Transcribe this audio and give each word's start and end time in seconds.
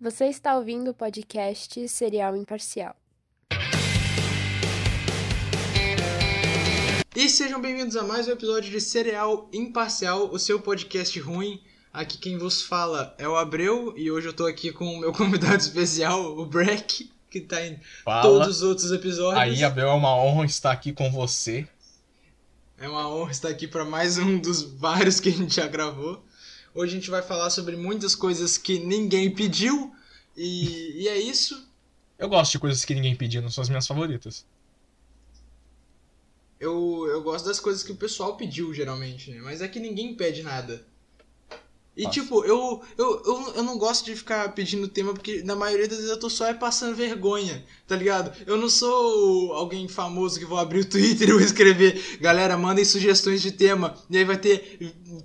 Você 0.00 0.28
está 0.28 0.56
ouvindo 0.56 0.92
o 0.92 0.94
podcast 0.94 1.86
Serial 1.86 2.34
Imparcial. 2.34 2.96
E 7.14 7.28
sejam 7.28 7.60
bem-vindos 7.60 7.96
a 7.96 8.02
mais 8.02 8.26
um 8.26 8.30
episódio 8.30 8.70
de 8.70 8.80
Cereal 8.80 9.50
Imparcial, 9.52 10.30
o 10.32 10.38
seu 10.38 10.58
podcast 10.58 11.20
ruim. 11.20 11.60
Aqui 11.92 12.16
quem 12.16 12.38
vos 12.38 12.62
fala 12.62 13.14
é 13.18 13.28
o 13.28 13.36
Abreu 13.36 13.92
e 13.94 14.10
hoje 14.10 14.28
eu 14.28 14.32
tô 14.32 14.46
aqui 14.46 14.72
com 14.72 14.86
o 14.86 15.00
meu 15.00 15.12
convidado 15.12 15.58
especial, 15.58 16.38
o 16.38 16.46
Breck, 16.46 17.10
que 17.28 17.40
tá 17.42 17.60
em 17.66 17.78
Fala. 18.02 18.22
todos 18.22 18.56
os 18.56 18.62
outros 18.62 18.90
episódios. 18.92 19.38
Aí, 19.42 19.62
Abel, 19.62 19.88
é 19.88 19.92
uma 19.92 20.16
honra 20.16 20.46
estar 20.46 20.70
aqui 20.70 20.94
com 20.94 21.10
você. 21.10 21.68
É 22.78 22.88
uma 22.88 23.06
honra 23.06 23.32
estar 23.32 23.48
aqui 23.48 23.68
para 23.68 23.84
mais 23.84 24.16
um 24.16 24.38
dos 24.38 24.62
vários 24.62 25.20
que 25.20 25.28
a 25.28 25.32
gente 25.32 25.56
já 25.56 25.66
gravou. 25.66 26.24
Hoje 26.74 26.92
a 26.92 27.00
gente 27.00 27.10
vai 27.10 27.22
falar 27.22 27.50
sobre 27.50 27.76
muitas 27.76 28.14
coisas 28.14 28.56
que 28.56 28.78
ninguém 28.78 29.34
pediu 29.34 29.92
e, 30.36 31.02
e 31.02 31.08
é 31.08 31.18
isso. 31.18 31.68
Eu 32.18 32.28
gosto 32.28 32.52
de 32.52 32.58
coisas 32.58 32.84
que 32.84 32.94
ninguém 32.94 33.16
pediu, 33.16 33.42
não 33.42 33.50
são 33.50 33.62
as 33.62 33.68
minhas 33.68 33.86
favoritas. 33.86 34.46
Eu, 36.60 37.06
eu 37.08 37.22
gosto 37.22 37.46
das 37.46 37.58
coisas 37.58 37.82
que 37.82 37.90
o 37.90 37.96
pessoal 37.96 38.36
pediu, 38.36 38.72
geralmente, 38.72 39.30
né? 39.30 39.40
Mas 39.40 39.62
é 39.62 39.68
que 39.68 39.80
ninguém 39.80 40.14
pede 40.14 40.42
nada. 40.42 40.86
E, 41.96 42.04
Nossa. 42.04 42.20
tipo, 42.20 42.44
eu, 42.44 42.82
eu, 42.96 43.22
eu, 43.24 43.54
eu 43.56 43.62
não 43.62 43.76
gosto 43.76 44.04
de 44.04 44.14
ficar 44.14 44.54
pedindo 44.54 44.86
tema 44.86 45.12
porque 45.12 45.42
na 45.42 45.56
maioria 45.56 45.88
das 45.88 45.96
vezes 45.96 46.10
eu 46.10 46.20
tô 46.20 46.30
só 46.30 46.46
é 46.46 46.54
passando 46.54 46.94
vergonha, 46.94 47.64
tá 47.90 47.96
ligado? 47.96 48.30
Eu 48.46 48.56
não 48.56 48.68
sou 48.68 49.52
alguém 49.52 49.88
famoso 49.88 50.38
que 50.38 50.44
vou 50.44 50.56
abrir 50.56 50.78
o 50.78 50.84
Twitter 50.84 51.28
e 51.28 51.32
vou 51.32 51.40
escrever, 51.40 52.18
galera, 52.20 52.56
mandem 52.56 52.84
sugestões 52.84 53.42
de 53.42 53.50
tema, 53.50 53.96
e 54.08 54.16
aí 54.16 54.24
vai 54.24 54.36
ter 54.36 54.78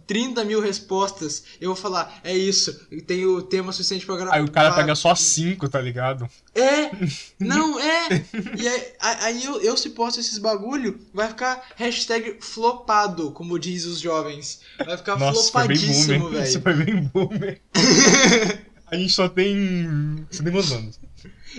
30 0.08 0.44
mil 0.44 0.60
respostas. 0.60 1.44
Eu 1.62 1.68
vou 1.68 1.76
falar, 1.76 2.20
é 2.24 2.36
isso, 2.36 2.88
eu 2.90 3.04
tenho 3.04 3.40
tema 3.44 3.72
suficiente 3.72 4.04
pra 4.04 4.16
gravar. 4.16 4.34
Aí 4.34 4.41
o 4.41 4.50
cara 4.50 4.74
pega 4.74 4.96
só 4.96 5.14
cinco, 5.14 5.70
tá 5.70 5.80
ligado? 5.80 6.28
É! 6.55 6.90
Não, 7.38 7.80
é! 7.80 8.26
E 8.60 8.68
aí, 8.68 8.84
aí 8.99 9.46
eu, 9.46 9.62
eu 9.62 9.77
se 9.77 9.91
posto 9.91 10.20
esses 10.20 10.40
bagulho, 10.40 10.99
vai 11.13 11.27
ficar 11.27 11.68
hashtag 11.76 12.38
flopado, 12.41 13.30
como 13.30 13.60
diz 13.60 13.86
os 13.86 13.99
jovens. 13.99 14.62
Vai 14.84 14.98
ficar 14.98 15.20
Nossa, 15.20 15.52
flopadíssimo, 15.52 16.20
boomer. 16.20 16.43
Isso 16.43 16.60
velho. 16.60 16.63
foi 16.63 16.86
bem 16.86 17.12
boomer. 17.13 17.62
A 18.88 18.96
gente 18.96 19.13
só 19.13 19.27
tem. 19.27 20.26
Você 20.30 20.43
tem 20.43 20.52
quantos 20.52 20.71
anos? 20.71 20.99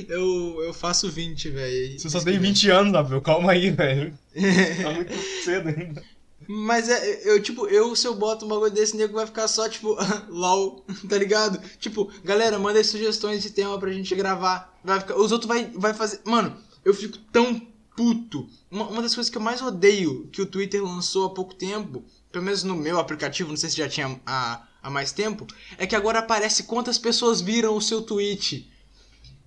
Eu, 0.08 0.62
eu 0.62 0.74
faço 0.74 1.10
20, 1.10 1.50
velho. 1.50 1.98
Você 1.98 2.10
só 2.10 2.20
tem 2.20 2.38
20 2.38 2.70
anos, 2.70 2.94
Abel. 2.94 3.20
Calma 3.20 3.52
aí, 3.52 3.70
velho. 3.70 4.16
Tá 4.82 4.90
muito 4.92 5.14
cedo 5.42 5.68
ainda. 5.68 6.02
Mas 6.48 6.88
é, 6.88 7.22
eu, 7.24 7.42
tipo, 7.42 7.66
eu, 7.66 7.96
se 7.96 8.06
eu 8.06 8.14
boto 8.14 8.44
um 8.44 8.48
bagulho 8.48 8.70
desse, 8.70 8.96
nego 8.96 9.14
vai 9.14 9.26
ficar 9.26 9.48
só, 9.48 9.68
tipo, 9.68 9.96
LOL, 10.28 10.84
tá 11.08 11.18
ligado? 11.18 11.60
Tipo, 11.78 12.10
galera, 12.22 12.58
manda 12.58 12.78
aí 12.78 12.84
sugestões 12.84 13.42
de 13.42 13.50
tema 13.50 13.78
pra 13.78 13.92
gente 13.92 14.14
gravar. 14.14 14.76
Vai 14.84 15.00
ficar, 15.00 15.16
os 15.16 15.32
outros 15.32 15.48
vai, 15.48 15.70
vai 15.74 15.94
fazer. 15.94 16.20
Mano, 16.24 16.56
eu 16.84 16.94
fico 16.94 17.18
tão 17.32 17.60
puto. 17.96 18.48
Uma, 18.70 18.86
uma 18.88 19.02
das 19.02 19.14
coisas 19.14 19.30
que 19.30 19.38
eu 19.38 19.42
mais 19.42 19.60
odeio 19.62 20.28
que 20.28 20.42
o 20.42 20.46
Twitter 20.46 20.82
lançou 20.84 21.26
há 21.26 21.30
pouco 21.30 21.54
tempo, 21.54 22.04
pelo 22.30 22.44
menos 22.44 22.62
no 22.62 22.76
meu 22.76 23.00
aplicativo, 23.00 23.48
não 23.48 23.56
sei 23.56 23.70
se 23.70 23.78
já 23.78 23.88
tinha 23.88 24.20
há, 24.26 24.62
há 24.82 24.90
mais 24.90 25.10
tempo, 25.10 25.46
é 25.78 25.86
que 25.86 25.96
agora 25.96 26.18
aparece 26.18 26.64
quantas 26.64 26.98
pessoas 26.98 27.40
viram 27.40 27.74
o 27.74 27.80
seu 27.82 28.02
tweet. 28.02 28.70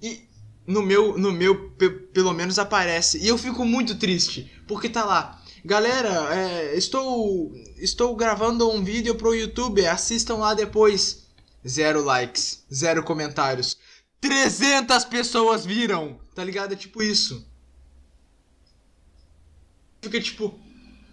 E 0.02 0.28
no 0.70 0.82
meu, 0.84 1.18
no 1.18 1.32
meu 1.32 1.70
pe- 1.72 1.90
pelo 1.90 2.32
menos 2.34 2.60
aparece. 2.60 3.18
E 3.20 3.28
eu 3.28 3.38
fico 3.38 3.66
muito 3.66 3.96
triste, 3.96 4.50
porque 4.68 4.88
tá 4.88 5.04
lá. 5.04 5.42
Galera, 5.66 6.34
é, 6.34 6.78
estou 6.78 7.52
estou 7.78 8.16
gravando 8.16 8.70
um 8.70 8.84
vídeo 8.84 9.16
pro 9.16 9.36
YouTube, 9.36 9.86
assistam 9.86 10.36
lá 10.36 10.54
depois. 10.54 11.28
Zero 11.68 12.04
likes, 12.04 12.64
zero 12.74 13.04
comentários. 13.04 13.76
300 14.22 15.04
pessoas 15.06 15.66
viram, 15.66 16.20
tá 16.36 16.44
ligado? 16.44 16.74
É 16.74 16.76
tipo 16.76 17.02
isso. 17.04 17.46
Fica 20.02 20.22
tipo, 20.22 20.58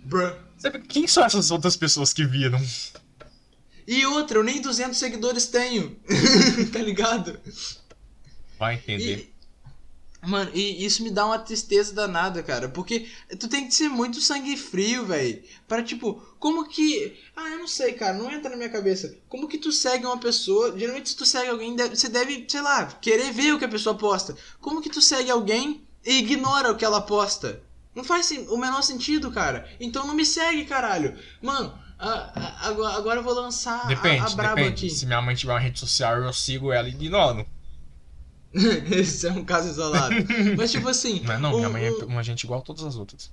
bruh. 0.05 0.35
Sabe, 0.59 0.81
Quem 0.81 1.07
são 1.07 1.25
essas 1.25 1.51
outras 1.51 1.77
pessoas 1.77 2.13
que 2.13 2.25
viram? 2.25 2.61
E 3.87 4.05
outra, 4.07 4.39
eu 4.39 4.43
nem 4.45 4.61
200 4.61 4.97
seguidores 4.99 5.47
tenho, 5.47 5.97
tá 6.73 6.79
ligado? 6.81 7.39
Vai 8.59 8.75
entender. 8.75 9.19
E, 9.19 9.36
mano, 10.27 10.51
e 10.55 10.85
isso 10.85 11.03
me 11.03 11.11
dá 11.11 11.25
uma 11.25 11.39
tristeza 11.39 11.95
danada, 11.95 12.43
cara. 12.43 12.69
Porque 12.69 13.09
tu 13.39 13.49
tem 13.49 13.67
que 13.67 13.75
ser 13.75 13.89
muito 13.89 14.21
sangue 14.21 14.57
frio, 14.57 15.07
velho. 15.07 15.43
Para, 15.69 15.83
tipo, 15.83 16.15
como 16.39 16.69
que. 16.69 17.17
Ah, 17.35 17.49
eu 17.51 17.59
não 17.59 17.69
sei, 17.69 17.93
cara, 17.95 18.13
não 18.15 18.31
entra 18.31 18.51
na 18.51 18.57
minha 18.57 18.69
cabeça. 18.69 19.17
Como 19.29 19.49
que 19.49 19.59
tu 19.59 19.71
segue 19.73 20.05
uma 20.07 20.19
pessoa. 20.19 20.77
Geralmente, 20.79 21.09
se 21.11 21.17
tu 21.17 21.25
segue 21.25 21.49
alguém, 21.51 21.77
você 21.77 22.09
deve, 22.09 22.45
sei 22.49 22.61
lá, 22.61 22.87
querer 22.87 23.33
ver 23.33 23.55
o 23.55 23.59
que 23.59 23.65
a 23.65 23.69
pessoa 23.69 23.97
posta. 23.97 24.37
Como 24.61 24.83
que 24.83 24.91
tu 24.91 25.01
segue 25.01 25.31
alguém 25.31 25.83
e 26.05 26.19
ignora 26.19 26.73
o 26.73 26.77
que 26.77 26.85
ela 26.85 27.01
posta? 27.01 27.63
Não 27.95 28.05
faz 28.05 28.31
o 28.31 28.57
menor 28.59 28.83
sentido, 28.83 29.31
cara. 29.31 29.69
Então 29.81 30.07
não 30.07 30.15
me 30.15 30.27
segue, 30.27 30.67
caralho. 30.67 31.17
Mano, 31.41 31.73
a- 31.99 32.59
a- 32.67 32.97
agora, 32.97 33.21
eu 33.21 33.23
vou 33.25 33.33
lançar 33.33 33.81
a- 33.85 33.87
Depende, 33.87 34.21
a, 34.23 34.29
braba 34.37 34.55
depende. 34.57 34.87
aqui. 34.87 34.91
Se 34.95 35.07
minha 35.07 35.23
mãe 35.23 35.35
tiver 35.35 35.55
uma 35.55 35.59
rede 35.59 35.81
social 35.81 36.17
eu 36.19 36.33
sigo 36.33 36.71
ela 36.71 36.89
e 36.89 36.93
ignoro. 36.93 37.47
Esse 38.91 39.27
é 39.27 39.33
um 39.33 39.45
caso 39.45 39.69
isolado. 39.69 40.15
Mas, 40.57 40.73
tipo 40.73 40.89
assim. 40.89 41.23
É 41.29 41.39
não, 41.39 41.57
minha 41.57 41.69
mãe 41.69 41.87
é 41.87 41.91
uma 42.05 42.23
gente 42.23 42.45
igual 42.45 42.61
a 42.61 42.63
todas 42.63 42.85
as 42.85 42.97
outras. 42.97 43.31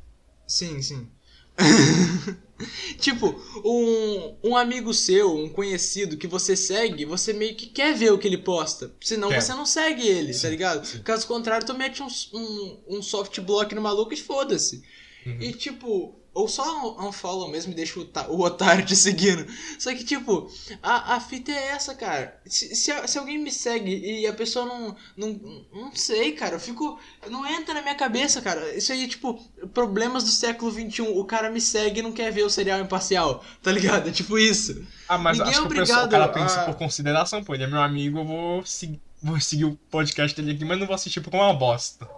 Sim, 0.47 0.81
sim. 0.81 1.07
tipo, 2.99 3.39
um, 3.63 4.35
um 4.43 4.57
amigo 4.57 4.93
seu, 4.93 5.35
um 5.35 5.47
conhecido 5.49 6.17
que 6.17 6.27
você 6.27 6.55
segue, 6.55 7.05
você 7.05 7.31
meio 7.31 7.55
que 7.55 7.67
quer 7.67 7.95
ver 7.95 8.11
o 8.11 8.17
que 8.17 8.27
ele 8.27 8.39
posta. 8.39 8.91
Senão 8.99 9.29
Quer. 9.29 9.41
você 9.41 9.53
não 9.53 9.65
segue 9.65 10.07
ele, 10.07 10.33
tá 10.33 10.39
Sim, 10.39 10.49
ligado? 10.49 10.85
sim. 10.85 11.01
Caso 11.03 11.27
contrário, 11.27 11.65
tu 11.65 11.73
mete 11.75 12.01
um, 12.01 12.07
um, 12.33 12.79
um 12.97 13.01
soft 13.01 13.39
block 13.41 13.73
no 13.75 13.81
maluco 13.81 14.13
e 14.13 14.17
foda-se. 14.17 14.83
Uhum. 15.25 15.37
E 15.39 15.53
tipo, 15.53 16.19
ou 16.33 16.47
só 16.47 16.63
um 16.97 17.07
unfollow 17.07 17.47
mesmo 17.49 17.71
e 17.71 17.75
deixa 17.75 17.99
o, 17.99 18.41
otário 18.41 18.85
te 18.85 18.95
seguindo. 18.95 19.45
Só 19.77 19.93
que, 19.93 20.03
tipo, 20.03 20.49
a, 20.81 21.15
a 21.15 21.19
fita 21.19 21.51
é 21.51 21.67
essa, 21.67 21.93
cara. 21.93 22.39
Se, 22.45 22.75
se, 22.75 23.07
se 23.07 23.17
alguém 23.19 23.37
me 23.37 23.51
segue 23.51 23.95
e 24.21 24.25
a 24.25 24.33
pessoa 24.33 24.65
não, 24.65 24.95
não. 25.15 25.65
Não 25.71 25.95
sei, 25.95 26.31
cara. 26.31 26.55
Eu 26.55 26.59
fico. 26.59 26.99
Não 27.29 27.45
entra 27.45 27.75
na 27.75 27.81
minha 27.81 27.95
cabeça, 27.95 28.41
cara. 28.41 28.75
Isso 28.75 28.91
aí, 28.91 29.07
tipo, 29.07 29.35
problemas 29.73 30.23
do 30.23 30.29
século 30.31 30.71
XXI. 30.71 31.01
O 31.03 31.23
cara 31.25 31.49
me 31.51 31.61
segue 31.61 31.99
e 31.99 32.03
não 32.03 32.11
quer 32.11 32.31
ver 32.31 32.43
o 32.43 32.49
serial 32.49 32.79
imparcial. 32.79 33.43
Tá 33.61 33.71
ligado? 33.71 34.09
É 34.09 34.11
tipo 34.11 34.37
isso. 34.39 34.85
Ah, 35.07 35.17
mas 35.17 35.37
Ninguém 35.37 35.51
acho 35.53 35.61
é 35.61 35.67
que 35.67 35.73
o, 35.73 35.77
pessoal, 35.79 35.99
o 36.01 36.03
obrigado 36.05 36.31
cara 36.33 36.33
pensa 36.45 36.61
a- 36.61 36.65
por 36.65 36.75
consideração, 36.75 37.43
pô. 37.43 37.53
Ele 37.53 37.63
é 37.65 37.67
meu 37.67 37.81
amigo, 37.81 38.19
eu 38.19 38.25
vou, 38.25 38.65
segui- 38.65 38.99
vou 39.21 39.39
seguir 39.39 39.65
o 39.65 39.75
podcast 39.91 40.35
dele 40.41 40.55
aqui, 40.55 40.65
mas 40.65 40.79
não 40.79 40.87
vou 40.87 40.95
assistir 40.95 41.21
porque 41.21 41.37
é 41.37 41.39
uma 41.41 41.53
bosta. 41.53 42.09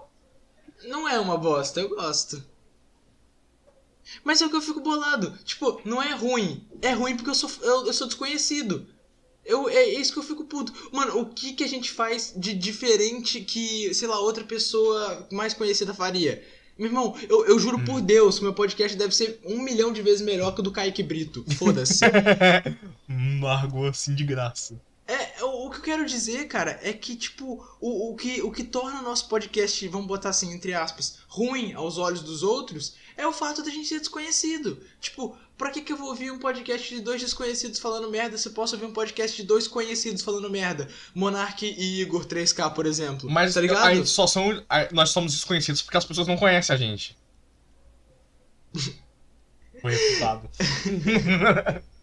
Não 0.87 1.07
é 1.09 1.19
uma 1.19 1.37
bosta, 1.37 1.79
eu 1.81 1.89
gosto. 1.89 2.41
Mas 4.23 4.41
é 4.41 4.45
o 4.45 4.49
que 4.49 4.55
eu 4.55 4.61
fico 4.61 4.81
bolado. 4.81 5.38
Tipo, 5.43 5.81
não 5.85 6.01
é 6.01 6.13
ruim. 6.13 6.66
É 6.81 6.91
ruim 6.91 7.16
porque 7.16 7.29
eu 7.29 7.35
sou, 7.35 7.49
eu, 7.61 7.88
eu 7.88 7.93
sou 7.93 8.07
desconhecido. 8.07 8.88
Eu, 9.45 9.69
é 9.69 9.85
isso 9.85 10.11
que 10.11 10.19
eu 10.19 10.23
fico 10.23 10.45
puto. 10.45 10.73
Mano, 10.91 11.19
o 11.19 11.25
que, 11.27 11.53
que 11.53 11.63
a 11.63 11.69
gente 11.69 11.91
faz 11.91 12.33
de 12.35 12.53
diferente 12.53 13.41
que, 13.41 13.94
sei 13.94 14.07
lá, 14.07 14.19
outra 14.19 14.44
pessoa 14.44 15.27
mais 15.31 15.53
conhecida 15.53 15.94
faria? 15.94 16.44
Meu 16.77 16.88
irmão, 16.88 17.15
eu, 17.29 17.45
eu 17.45 17.57
juro 17.57 17.79
por 17.85 18.01
Deus 18.01 18.38
que 18.38 18.44
meu 18.44 18.53
podcast 18.53 18.97
deve 18.97 19.15
ser 19.15 19.39
um 19.45 19.61
milhão 19.61 19.94
de 19.94 20.01
vezes 20.01 20.21
melhor 20.21 20.53
que 20.53 20.59
o 20.59 20.63
do 20.63 20.71
Kaique 20.71 21.03
Brito. 21.03 21.45
Foda-se. 21.57 22.01
Largou 23.41 23.85
assim 23.85 24.13
de 24.13 24.25
graça. 24.25 24.81
É, 25.07 25.44
o, 25.44 25.67
o 25.67 25.69
que 25.69 25.77
eu 25.77 25.81
quero 25.81 26.05
dizer, 26.05 26.47
cara, 26.47 26.79
é 26.81 26.91
que, 26.91 27.15
tipo, 27.15 27.63
o, 27.79 28.11
o, 28.11 28.15
que, 28.15 28.41
o 28.41 28.51
que 28.51 28.63
torna 28.63 28.99
o 28.99 29.03
nosso 29.03 29.29
podcast, 29.29 29.88
vamos 29.88 30.07
botar 30.07 30.29
assim, 30.29 30.51
entre 30.51 30.73
aspas, 30.73 31.19
ruim 31.27 31.73
aos 31.73 31.97
olhos 31.97 32.21
dos 32.21 32.41
outros, 32.41 32.95
é 33.17 33.25
o 33.25 33.33
fato 33.33 33.63
da 33.63 33.69
gente 33.69 33.87
ser 33.87 33.99
desconhecido. 33.99 34.81
Tipo, 34.99 35.37
pra 35.57 35.71
que, 35.71 35.81
que 35.81 35.93
eu 35.93 35.97
vou 35.97 36.09
ouvir 36.09 36.31
um 36.31 36.39
podcast 36.39 36.93
de 36.93 37.01
dois 37.01 37.21
desconhecidos 37.21 37.79
falando 37.79 38.09
merda 38.09 38.37
se 38.37 38.47
eu 38.47 38.53
posso 38.53 38.75
ouvir 38.75 38.85
um 38.85 38.93
podcast 38.93 39.35
de 39.35 39.43
dois 39.43 39.67
conhecidos 39.67 40.21
falando 40.21 40.49
merda? 40.49 40.87
Monark 41.13 41.65
e 41.65 42.01
Igor 42.01 42.25
3K, 42.25 42.73
por 42.73 42.85
exemplo. 42.85 43.29
Mas 43.29 43.53
tá 43.53 43.62
ligado? 43.62 44.06
só 44.06 44.27
são. 44.27 44.63
nós 44.91 45.09
somos 45.09 45.33
desconhecidos 45.33 45.81
porque 45.81 45.97
as 45.97 46.06
pessoas 46.06 46.27
não 46.27 46.38
conhecem 46.38 46.73
a 46.73 46.77
gente. 46.77 47.17
Foi 49.81 49.91
refutado. 49.91 50.50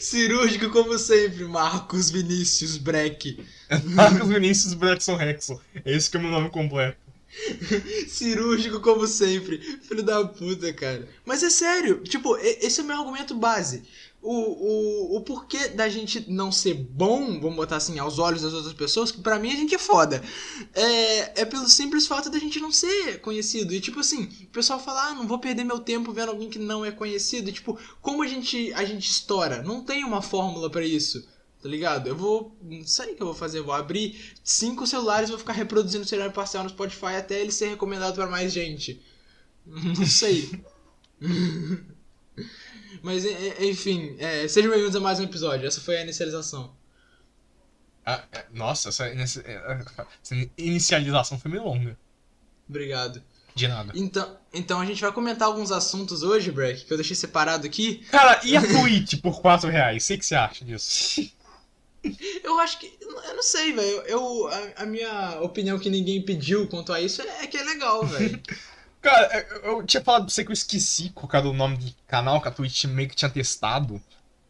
Cirúrgico 0.00 0.70
como 0.70 0.98
sempre, 0.98 1.44
Marcos 1.44 2.10
Vinícius 2.10 2.76
Breck. 2.76 3.44
Marcos 3.84 4.28
Vinícius 4.28 4.74
Blackson 4.74 5.16
Rexon. 5.16 5.58
Esse 5.84 6.10
que 6.10 6.16
é 6.16 6.20
o 6.20 6.22
meu 6.22 6.32
nome 6.32 6.50
completo. 6.50 6.98
Cirúrgico 8.08 8.80
como 8.80 9.06
sempre. 9.06 9.58
Filho 9.82 10.02
da 10.02 10.24
puta, 10.24 10.72
cara. 10.72 11.08
Mas 11.24 11.42
é 11.42 11.50
sério, 11.50 12.02
tipo, 12.02 12.36
esse 12.36 12.80
é 12.80 12.84
o 12.84 12.86
meu 12.86 12.96
argumento 12.96 13.34
base. 13.34 13.82
O, 14.20 14.30
o, 14.30 15.16
o 15.16 15.20
porquê 15.22 15.68
da 15.68 15.88
gente 15.88 16.30
não 16.30 16.52
ser 16.52 16.74
bom, 16.74 17.40
vamos 17.40 17.56
botar 17.56 17.76
assim, 17.76 17.98
aos 17.98 18.20
olhos 18.20 18.42
das 18.42 18.52
outras 18.52 18.72
pessoas, 18.72 19.10
que 19.10 19.20
pra 19.20 19.36
mim 19.36 19.50
a 19.50 19.56
gente 19.56 19.74
é 19.74 19.78
foda. 19.78 20.22
É, 20.72 21.42
é 21.42 21.44
pelo 21.44 21.68
simples 21.68 22.06
fato 22.06 22.30
da 22.30 22.38
gente 22.38 22.60
não 22.60 22.70
ser 22.70 23.20
conhecido. 23.20 23.74
E 23.74 23.80
tipo 23.80 23.98
assim, 23.98 24.28
o 24.42 24.46
pessoal 24.52 24.78
fala, 24.78 25.08
ah, 25.08 25.14
não 25.14 25.26
vou 25.26 25.40
perder 25.40 25.64
meu 25.64 25.80
tempo 25.80 26.12
vendo 26.12 26.28
alguém 26.28 26.48
que 26.48 26.58
não 26.58 26.84
é 26.84 26.92
conhecido. 26.92 27.48
E, 27.48 27.52
tipo, 27.52 27.76
como 28.00 28.22
a 28.22 28.26
gente, 28.28 28.72
a 28.74 28.84
gente 28.84 29.10
estoura? 29.10 29.60
Não 29.60 29.82
tem 29.82 30.04
uma 30.04 30.22
fórmula 30.22 30.70
pra 30.70 30.86
isso. 30.86 31.26
Tá 31.62 31.68
ligado? 31.68 32.08
Eu 32.08 32.16
vou. 32.16 32.56
Não 32.60 32.84
sei 32.84 33.12
o 33.12 33.16
que 33.16 33.22
eu 33.22 33.26
vou 33.26 33.34
fazer. 33.36 33.58
Eu 33.60 33.64
vou 33.64 33.74
abrir 33.74 34.32
cinco 34.42 34.84
celulares 34.86 35.28
e 35.28 35.32
vou 35.32 35.38
ficar 35.38 35.52
reproduzindo 35.52 36.02
o 36.04 36.08
cenário 36.08 36.32
parcial 36.32 36.64
no 36.64 36.70
Spotify 36.70 37.14
até 37.16 37.40
ele 37.40 37.52
ser 37.52 37.68
recomendado 37.68 38.14
pra 38.16 38.26
mais 38.26 38.52
gente. 38.52 39.00
Não 39.64 40.04
sei. 40.04 40.50
Mas, 43.02 43.24
e- 43.24 43.28
e- 43.60 43.70
enfim, 43.70 44.16
é, 44.18 44.46
sejam 44.48 44.70
bem-vindos 44.70 44.96
a 44.96 45.00
mais 45.00 45.20
um 45.20 45.24
episódio. 45.24 45.66
Essa 45.66 45.80
foi 45.80 45.96
a 45.98 46.02
inicialização. 46.02 46.74
Ah, 48.04 48.24
é, 48.32 48.44
nossa, 48.52 48.88
é, 49.04 49.22
essa 49.22 49.44
inicialização 50.58 51.38
foi 51.38 51.50
meio 51.50 51.62
longa. 51.64 51.96
Obrigado. 52.68 53.22
De 53.54 53.68
nada. 53.68 53.92
Então, 53.94 54.36
então 54.52 54.80
a 54.80 54.86
gente 54.86 55.00
vai 55.00 55.12
comentar 55.12 55.46
alguns 55.46 55.70
assuntos 55.70 56.22
hoje, 56.22 56.50
Breck, 56.50 56.84
que 56.86 56.92
eu 56.92 56.96
deixei 56.96 57.14
separado 57.14 57.66
aqui. 57.66 57.98
Cara, 58.10 58.40
e 58.44 58.56
a 58.56 58.62
Twitch 58.62 59.20
por 59.20 59.40
4 59.40 59.68
reais? 59.70 60.08
O 60.08 60.18
que 60.18 60.24
você 60.24 60.34
acha 60.34 60.64
disso? 60.64 61.30
Eu 62.42 62.58
acho 62.58 62.78
que. 62.78 62.92
Eu 63.00 63.36
não 63.36 63.42
sei, 63.42 63.72
velho. 63.72 64.02
Eu, 64.02 64.48
a, 64.48 64.82
a 64.82 64.86
minha 64.86 65.40
opinião 65.40 65.78
que 65.78 65.88
ninguém 65.88 66.22
pediu 66.22 66.66
quanto 66.68 66.92
a 66.92 67.00
isso 67.00 67.22
é 67.22 67.46
que 67.46 67.56
é 67.56 67.62
legal, 67.62 68.04
velho. 68.04 68.40
Cara, 69.00 69.46
eu, 69.50 69.78
eu 69.78 69.86
tinha 69.86 70.02
falado 70.02 70.24
pra 70.24 70.32
você 70.32 70.44
que 70.44 70.50
eu 70.50 70.54
esqueci 70.54 71.10
qual 71.10 71.28
era 71.32 71.48
o 71.48 71.52
nome 71.52 71.76
do 71.76 71.92
canal 72.06 72.40
que 72.40 72.48
a 72.48 72.52
Twitch 72.52 72.84
meio 72.84 73.08
que 73.08 73.16
tinha 73.16 73.30
testado. 73.30 74.00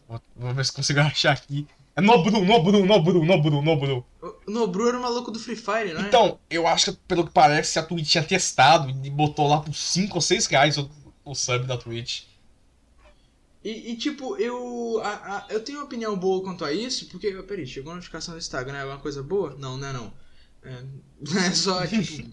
Vou, 0.08 0.20
vou 0.36 0.54
ver 0.54 0.64
se 0.64 0.72
consigo 0.72 1.00
achar 1.00 1.32
aqui. 1.32 1.66
É 1.94 2.00
Nobru, 2.00 2.42
Nobru, 2.42 2.86
Nobru, 2.86 3.24
Nobru, 3.24 3.62
Nobru. 3.62 4.06
O 4.20 4.50
Nobru 4.50 4.88
era 4.88 4.98
o 4.98 5.02
maluco 5.02 5.30
do 5.30 5.38
Free 5.38 5.56
Fire, 5.56 5.92
não 5.92 6.02
é? 6.02 6.06
Então, 6.06 6.38
eu 6.48 6.66
acho 6.66 6.92
que, 6.92 6.98
pelo 7.06 7.26
que 7.26 7.32
parece, 7.32 7.78
a 7.78 7.82
Twitch 7.82 8.12
tinha 8.12 8.24
testado 8.24 8.88
e 8.88 9.10
botou 9.10 9.46
lá 9.46 9.60
por 9.60 9.74
5 9.74 10.14
ou 10.14 10.20
6 10.20 10.46
reais 10.46 10.78
o, 10.78 10.90
o 11.22 11.34
sub 11.34 11.66
da 11.66 11.76
Twitch. 11.76 12.22
E, 13.64 13.92
e, 13.92 13.96
tipo, 13.96 14.36
eu. 14.38 15.00
a- 15.04 15.08
a- 15.08 15.46
eu 15.50 15.60
tenho 15.60 15.78
uma 15.78 15.84
opinião 15.84 16.16
boa 16.16 16.42
quanto 16.42 16.64
a 16.64 16.72
isso, 16.72 17.06
porque. 17.08 17.30
Peraí, 17.42 17.66
chegou 17.66 17.92
a 17.92 17.94
notificação 17.94 18.34
do 18.34 18.38
Instagram, 18.38 18.76
é 18.78 18.84
uma 18.84 18.98
coisa 18.98 19.22
boa? 19.22 19.54
Não, 19.58 19.76
não 19.76 19.86
é 19.88 19.92
não. 19.92 20.12
É, 20.64 20.82
é 21.46 21.50
só, 21.52 21.86
tipo. 21.86 22.28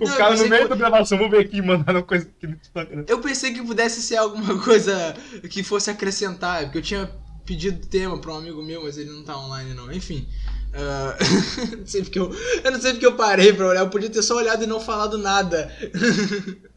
O 0.00 0.06
Não, 0.06 0.16
cara 0.16 0.36
no 0.36 0.48
meio 0.48 0.62
que- 0.64 0.68
da 0.68 0.76
gravação, 0.76 1.16
vou 1.16 1.30
ver 1.30 1.38
aqui, 1.46 1.62
mandaram 1.62 2.02
coisa 2.02 2.26
aqui 2.26 2.46
no 2.46 2.56
Instagram. 2.56 3.04
Eu 3.08 3.20
pensei 3.20 3.52
que 3.54 3.62
pudesse 3.62 4.02
ser 4.02 4.16
alguma 4.16 4.58
coisa 4.62 5.14
que 5.50 5.62
fosse 5.62 5.90
acrescentar, 5.90 6.64
porque 6.64 6.78
eu 6.78 6.82
tinha 6.82 7.10
pedido 7.46 7.86
tema 7.86 8.18
pra 8.20 8.32
um 8.34 8.38
amigo 8.38 8.62
meu, 8.62 8.82
mas 8.82 8.98
ele 8.98 9.10
não 9.10 9.22
tá 9.24 9.38
online 9.38 9.74
não. 9.74 9.90
Enfim. 9.92 10.28
ah, 10.74 11.16
não 11.78 11.86
sei 11.86 12.02
porque 12.02 12.18
eu, 12.18 12.30
eu 12.64 12.70
não 12.72 12.80
sei 12.80 12.92
porque 12.92 13.06
eu 13.06 13.16
parei 13.16 13.52
pra 13.52 13.68
olhar, 13.68 13.80
eu 13.80 13.90
podia 13.90 14.10
ter 14.10 14.22
só 14.22 14.36
olhado 14.36 14.64
e 14.64 14.66
não 14.66 14.80
falado 14.80 15.16
nada. 15.18 15.70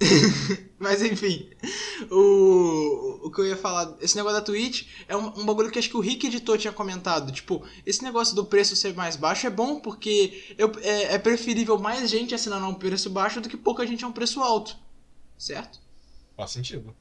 Mas 0.78 1.02
enfim, 1.02 1.50
o, 2.10 3.26
o 3.26 3.30
que 3.30 3.40
eu 3.40 3.46
ia 3.46 3.56
falar, 3.56 3.96
esse 4.00 4.16
negócio 4.16 4.38
da 4.38 4.44
Twitch 4.44 4.86
é 5.06 5.14
um, 5.14 5.40
um 5.40 5.44
bagulho 5.44 5.70
que 5.70 5.78
acho 5.78 5.90
que 5.90 5.96
o 5.96 6.00
Rick 6.00 6.26
Editor 6.26 6.56
tinha 6.56 6.72
comentado. 6.72 7.30
Tipo, 7.30 7.62
esse 7.84 8.02
negócio 8.02 8.34
do 8.34 8.44
preço 8.44 8.74
ser 8.74 8.94
mais 8.94 9.14
baixo 9.14 9.46
é 9.46 9.50
bom 9.50 9.78
porque 9.78 10.54
eu, 10.56 10.72
é, 10.80 11.14
é 11.14 11.18
preferível 11.18 11.78
mais 11.78 12.08
gente 12.08 12.34
assinando 12.34 12.64
a 12.64 12.68
um 12.68 12.74
preço 12.74 13.10
baixo 13.10 13.40
do 13.40 13.48
que 13.48 13.58
pouca 13.58 13.86
gente 13.86 14.04
a 14.04 14.08
um 14.08 14.12
preço 14.12 14.40
alto. 14.40 14.76
Certo? 15.36 15.80
Faz 16.36 16.50
sentido. 16.50 16.94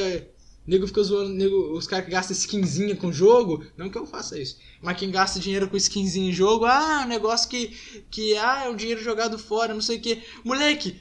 Nego 0.67 0.85
fica 0.85 1.01
zoando 1.01 1.29
nego, 1.29 1.77
os 1.77 1.87
caras 1.87 2.05
que 2.05 2.11
gastam 2.11 2.35
skinzinha 2.35 2.95
com 2.95 3.11
jogo. 3.11 3.65
Não 3.77 3.89
que 3.89 3.97
eu 3.97 4.05
faça 4.05 4.37
isso. 4.37 4.57
Mas 4.81 4.97
quem 4.97 5.09
gasta 5.09 5.39
dinheiro 5.39 5.69
com 5.69 5.77
skinzinha 5.77 6.29
em 6.29 6.33
jogo, 6.33 6.65
ah, 6.65 6.99
é 7.01 7.05
um 7.05 7.07
negócio 7.07 7.49
que. 7.49 8.03
que 8.11 8.35
ah, 8.35 8.65
é 8.65 8.69
um 8.69 8.75
dinheiro 8.75 9.01
jogado 9.01 9.39
fora, 9.39 9.73
não 9.73 9.81
sei 9.81 9.97
o 9.97 10.01
que. 10.01 10.21
Moleque, 10.43 10.97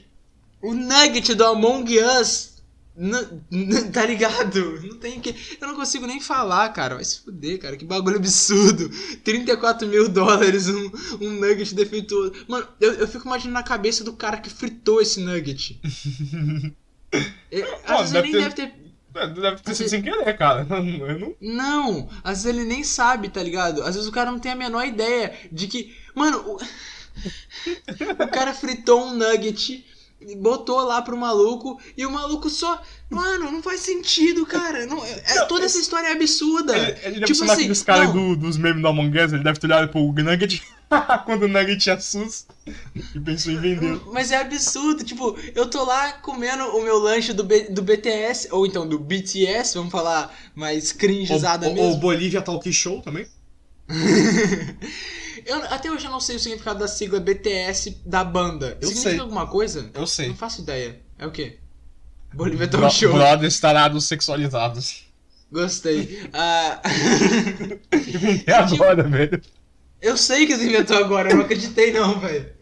o 0.61 0.73
nugget 0.73 1.33
do 1.35 1.43
Among 1.43 1.99
Us. 1.99 2.55
tá 3.93 4.05
ligado? 4.05 4.81
Não 4.81 4.97
tem 4.97 5.19
que. 5.19 5.35
Eu 5.59 5.67
não 5.67 5.75
consigo 5.75 6.07
nem 6.07 6.21
falar, 6.21 6.69
cara. 6.69 6.95
Vai 6.95 7.03
se 7.03 7.19
fuder, 7.19 7.59
cara. 7.59 7.75
Que 7.75 7.85
bagulho 7.85 8.15
absurdo. 8.15 8.89
34 9.23 9.85
mil 9.87 10.07
dólares 10.07 10.69
um, 10.69 10.89
um 11.21 11.29
nugget 11.31 11.75
defeituoso. 11.75 12.33
Mano, 12.47 12.65
eu, 12.79 12.93
eu 12.93 13.07
fico 13.07 13.27
imaginando 13.27 13.59
a 13.59 13.63
cabeça 13.63 14.03
do 14.03 14.13
cara 14.13 14.37
que 14.37 14.49
fritou 14.49 15.01
esse 15.01 15.19
nugget. 15.19 15.79
É, 17.49 17.61
vezes 17.61 18.11
deve 18.11 18.31
ter- 18.31 18.41
deve 18.41 18.55
ter 18.55 18.86
Deve 19.25 19.57
ter 19.61 19.75
sido 19.75 19.89
sem 19.89 20.01
querer, 20.01 20.37
cara. 20.37 20.65
Eu 20.69 21.19
não... 21.19 21.35
não, 21.41 22.09
às 22.23 22.43
vezes 22.43 22.57
ele 22.57 22.67
nem 22.67 22.83
sabe, 22.83 23.29
tá 23.29 23.41
ligado? 23.41 23.81
Às 23.81 23.95
vezes 23.95 24.07
o 24.07 24.11
cara 24.11 24.31
não 24.31 24.39
tem 24.39 24.51
a 24.51 24.55
menor 24.55 24.85
ideia 24.85 25.33
de 25.51 25.67
que. 25.67 25.95
Mano, 26.13 26.37
o, 26.39 26.57
o 28.23 28.27
cara 28.27 28.53
fritou 28.53 29.05
um 29.05 29.13
nugget, 29.13 29.85
e 30.19 30.35
botou 30.35 30.81
lá 30.81 31.01
pro 31.01 31.15
maluco 31.15 31.79
e 31.95 32.05
o 32.05 32.11
maluco 32.11 32.49
só. 32.49 32.81
Mano, 33.09 33.51
não 33.51 33.61
faz 33.61 33.81
sentido, 33.81 34.45
cara. 34.45 34.85
Não, 34.85 35.03
é, 35.05 35.35
Não, 35.35 35.47
toda 35.47 35.65
essa 35.65 35.79
história 35.79 36.07
é 36.07 36.11
absurda. 36.13 36.75
Ele, 36.75 36.91
ele 37.03 37.19
deve 37.19 37.25
Tipo 37.25 37.35
ser 37.39 37.43
assim, 37.45 37.53
aqueles 37.53 37.83
caras 37.83 38.13
não. 38.13 38.29
do- 38.33 38.35
dos 38.35 38.57
memes 38.57 38.81
do 38.81 38.87
Among 38.87 39.19
Us, 39.19 39.33
ele 39.33 39.43
deve 39.43 39.59
ter 39.59 39.67
olhado 39.67 39.89
pro 39.89 40.01
Nugget 40.01 40.63
quando 41.25 41.43
o 41.43 41.47
Nugget 41.47 42.01
SUS 42.01 42.45
e 43.15 43.19
pensou 43.19 43.51
em 43.53 43.59
vender. 43.59 43.99
Mas 44.11 44.31
é 44.31 44.37
absurdo, 44.37 45.03
tipo, 45.03 45.37
eu 45.55 45.69
tô 45.69 45.83
lá 45.83 46.13
comendo 46.13 46.63
o 46.77 46.83
meu 46.83 46.97
lanche 46.97 47.33
do, 47.33 47.43
B- 47.43 47.69
do 47.69 47.81
BTS, 47.81 48.47
ou 48.51 48.65
então 48.65 48.87
do 48.87 48.97
BTS, 48.97 49.75
vamos 49.77 49.91
falar 49.91 50.33
mais 50.55 50.91
cringeizada 50.91 51.67
Ou, 51.67 51.73
mesmo. 51.73 51.89
ou 51.89 51.97
Bolívia 51.97 52.41
Talk 52.41 52.71
Show 52.71 53.01
também. 53.01 53.27
Eu, 55.45 55.63
até 55.71 55.89
hoje 55.89 56.05
eu 56.05 56.11
não 56.11 56.19
sei 56.19 56.35
o 56.35 56.39
significado 56.39 56.79
da 56.79 56.87
sigla 56.89 57.19
BTS 57.21 58.01
da 58.05 58.21
banda. 58.23 58.77
Eu 58.81 58.87
Significa 58.89 59.11
sei. 59.11 59.19
alguma 59.19 59.47
coisa? 59.47 59.89
Eu 59.93 60.05
sei. 60.05 60.27
Não 60.27 60.35
faço 60.35 60.61
ideia. 60.61 60.99
É 61.17 61.25
o 61.25 61.31
quê? 61.31 61.57
Bolívia 62.33 62.67
Bro 62.67 62.81
Talk 62.81 62.93
Show. 62.95 63.13
brothers 63.13 63.57
tarados 63.59 64.05
sexualizados. 64.05 65.03
Gostei. 65.49 66.27
Ah, 66.33 66.81
É 68.45 68.51
agora, 68.53 69.03
velho. 69.03 69.41
Eu 70.01 70.17
sei 70.17 70.45
que 70.45 70.55
você 70.55 70.65
inventou 70.67 70.97
agora, 70.97 71.29
eu 71.29 71.35
não 71.37 71.43
acreditei 71.43 71.91
não, 71.91 72.19
velho. 72.19 72.55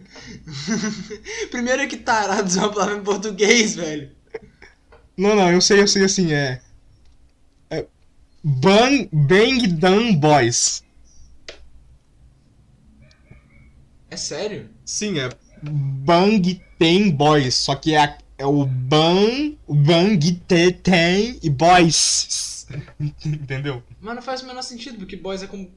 Primeiro 1.52 1.82
é 1.82 1.88
que 1.88 1.98
tarados 1.98 2.56
é 2.58 2.60
uma 2.60 2.72
palavra 2.72 2.96
em 2.98 3.04
português, 3.04 3.76
velho. 3.76 4.12
Não, 5.18 5.36
não, 5.36 5.52
eu 5.52 5.62
sei, 5.62 5.80
eu 5.82 5.88
sei 5.88 6.04
assim, 6.04 6.34
é. 6.34 6.62
é 7.70 7.86
Bang, 8.44 9.10
Bang 9.12 9.68
Down 9.68 10.16
Boys. 10.16 10.84
É 14.10 14.18
sério? 14.18 14.70
Sim, 14.86 15.20
é 15.20 15.30
Bang 15.64 16.62
Tem 16.78 17.10
Boys, 17.10 17.56
só 17.56 17.76
que 17.76 17.94
é, 17.94 18.04
a- 18.04 18.18
é 18.38 18.46
o 18.46 18.66
Bang, 18.66 19.58
Bang 19.68 20.32
Te 20.48 20.72
Tem 20.72 21.40
e 21.42 21.50
Boys. 21.50 22.68
Entendeu? 23.26 23.84
Mas 24.00 24.16
não 24.16 24.22
faz 24.22 24.42
o 24.42 24.48
menor 24.48 24.62
sentido, 24.62 24.98
porque 24.98 25.16
boys 25.16 25.44
é 25.44 25.48
como. 25.48 25.70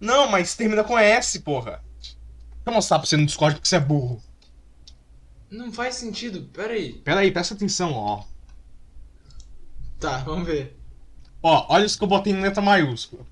Não, 0.00 0.28
mas 0.30 0.54
termina 0.56 0.82
com 0.82 0.98
S, 0.98 1.38
porra. 1.40 1.84
Vou 2.64 2.74
mostrar 2.74 2.98
pra 2.98 3.06
você 3.06 3.16
no 3.16 3.26
Discord 3.26 3.56
porque 3.56 3.68
você 3.68 3.76
é 3.76 3.80
burro. 3.80 4.22
Não 5.50 5.72
faz 5.72 5.96
sentido, 5.96 6.42
pera 6.52 6.72
aí. 6.72 6.92
Pera 6.94 7.20
aí, 7.20 7.30
presta 7.30 7.54
atenção, 7.54 7.92
ó. 7.92 8.24
Tá, 9.98 10.18
vamos 10.18 10.46
ver. 10.46 10.78
Ó, 11.42 11.66
olha 11.68 11.84
isso 11.84 11.98
que 11.98 12.04
eu 12.04 12.08
botei 12.08 12.32
em 12.32 12.40
letra 12.40 12.62
maiúscula. 12.62 13.26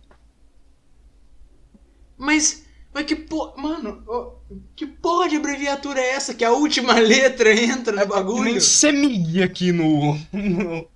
Mas. 2.16 2.64
Mas 2.92 3.04
que 3.06 3.14
porra. 3.14 3.56
Mano, 3.56 4.02
ó, 4.06 4.32
que 4.74 4.86
porra 4.86 5.28
de 5.28 5.36
abreviatura 5.36 6.00
é 6.00 6.10
essa? 6.10 6.34
Que 6.34 6.44
a 6.44 6.52
última 6.52 6.94
letra 6.98 7.52
entra 7.52 7.92
no 7.94 8.00
Que 8.02 8.06
bagulho? 8.08 8.44
nem 8.44 8.58
CMI 8.58 9.42
aqui 9.42 9.72
no 9.72 10.18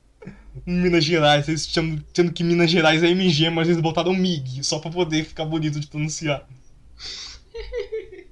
Minas 0.66 1.04
Gerais. 1.04 1.48
Eles 1.48 1.66
chamam, 1.66 2.02
sendo 2.14 2.32
que 2.32 2.44
Minas 2.44 2.70
Gerais 2.70 3.02
é 3.02 3.08
MG, 3.08 3.50
mas 3.50 3.68
eles 3.68 3.80
botaram 3.80 4.12
MIG, 4.12 4.62
só 4.64 4.78
pra 4.78 4.90
poder 4.90 5.24
ficar 5.24 5.44
bonito 5.44 5.80
de 5.80 5.86
pronunciar. 5.86 6.46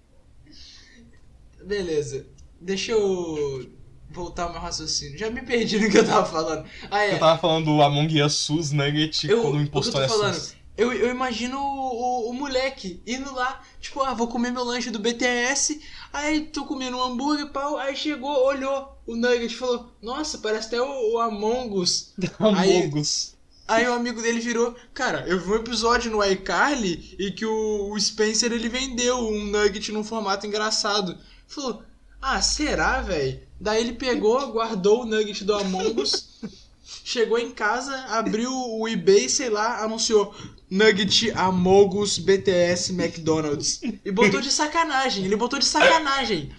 Beleza. 1.64 2.26
Deixa 2.60 2.92
eu 2.92 3.68
voltar 4.10 4.44
ao 4.44 4.52
meu 4.52 4.60
raciocínio. 4.60 5.18
Já 5.18 5.30
me 5.30 5.42
perdi 5.42 5.78
no 5.78 5.90
que 5.90 5.98
eu 5.98 6.06
tava 6.06 6.26
falando. 6.26 6.66
Ah, 6.90 7.04
é. 7.04 7.14
Eu 7.14 7.18
tava 7.18 7.38
falando 7.40 7.66
do 7.66 7.82
Among 7.82 8.22
Us 8.22 8.34
SUS 8.34 8.72
Nugget 8.72 9.28
Eu- 9.28 9.42
quando 9.42 9.54
o 9.54 9.56
o 9.56 9.58
que 9.58 9.58
eu 9.58 9.62
impostor 9.64 9.92
tô 9.94 10.00
é 10.02 10.08
falando? 10.08 10.34
SUS. 10.34 10.54
Eu, 10.76 10.92
eu 10.92 11.10
imagino 11.10 11.58
o, 11.58 12.28
o, 12.28 12.30
o 12.30 12.32
moleque 12.32 13.02
indo 13.06 13.34
lá, 13.34 13.60
tipo, 13.80 14.00
ah, 14.00 14.14
vou 14.14 14.28
comer 14.28 14.50
meu 14.50 14.64
lanche 14.64 14.90
do 14.90 14.98
BTS, 14.98 15.78
aí 16.10 16.46
tô 16.46 16.64
comendo 16.64 16.96
um 16.96 17.02
hambúrguer, 17.02 17.48
pau, 17.50 17.76
aí 17.76 17.94
chegou, 17.94 18.46
olhou 18.46 18.96
o 19.10 19.16
Nugget 19.16 19.56
falou, 19.56 19.90
nossa, 20.00 20.38
parece 20.38 20.68
até 20.68 20.80
o, 20.80 21.14
o 21.14 21.18
Among 21.18 21.74
Us. 21.78 22.14
Among 22.38 23.00
Us. 23.00 23.34
Aí 23.66 23.86
o 23.86 23.92
amigo 23.92 24.20
dele 24.22 24.40
virou, 24.40 24.74
cara, 24.94 25.24
eu 25.28 25.38
vi 25.38 25.50
um 25.50 25.56
episódio 25.56 26.10
no 26.10 26.24
iCarly 26.24 27.16
e 27.18 27.30
que 27.30 27.46
o, 27.46 27.92
o 27.92 28.00
Spencer 28.00 28.52
ele 28.52 28.68
vendeu 28.68 29.18
um 29.18 29.46
nugget 29.46 29.92
num 29.92 30.04
formato 30.04 30.46
engraçado. 30.46 31.16
Falou, 31.46 31.82
ah, 32.20 32.40
será, 32.40 33.00
velho? 33.00 33.40
Daí 33.60 33.80
ele 33.80 33.92
pegou, 33.94 34.52
guardou 34.52 35.02
o 35.02 35.06
nugget 35.06 35.44
do 35.44 35.54
Among 35.54 36.00
Us, 36.00 36.40
chegou 37.04 37.38
em 37.38 37.50
casa, 37.50 37.94
abriu 38.09 38.50
o 38.52 38.88
eBay, 38.88 39.28
sei 39.28 39.49
lá, 39.49 39.82
anunciou 39.82 40.35
Nugget 40.70 41.32
Among 41.32 41.99
Us 41.99 42.18
BTS 42.18 42.92
McDonald's. 42.92 43.80
E 44.04 44.11
botou 44.12 44.40
de 44.40 44.50
sacanagem, 44.50 45.25
ele 45.25 45.37
botou 45.37 45.59
de 45.59 45.64
sacanagem. 45.64 46.50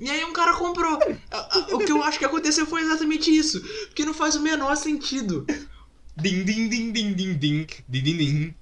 E 0.00 0.10
aí 0.10 0.24
um 0.24 0.32
cara 0.32 0.54
comprou. 0.54 0.98
O 1.72 1.78
que 1.78 1.92
eu 1.92 2.02
acho 2.02 2.18
que 2.18 2.24
aconteceu 2.24 2.66
foi 2.66 2.82
exatamente 2.82 3.34
isso. 3.34 3.60
Porque 3.86 4.04
não 4.04 4.14
faz 4.14 4.36
o 4.36 4.42
menor 4.42 4.76
sentido. 4.76 5.46
Din, 6.16 6.44
din, 6.44 6.68
din, 6.68 6.92
din, 6.92 7.14
din, 7.14 7.38
din, 7.38 7.66
din, 7.88 8.02
din, 8.02 8.16
din. 8.16 8.54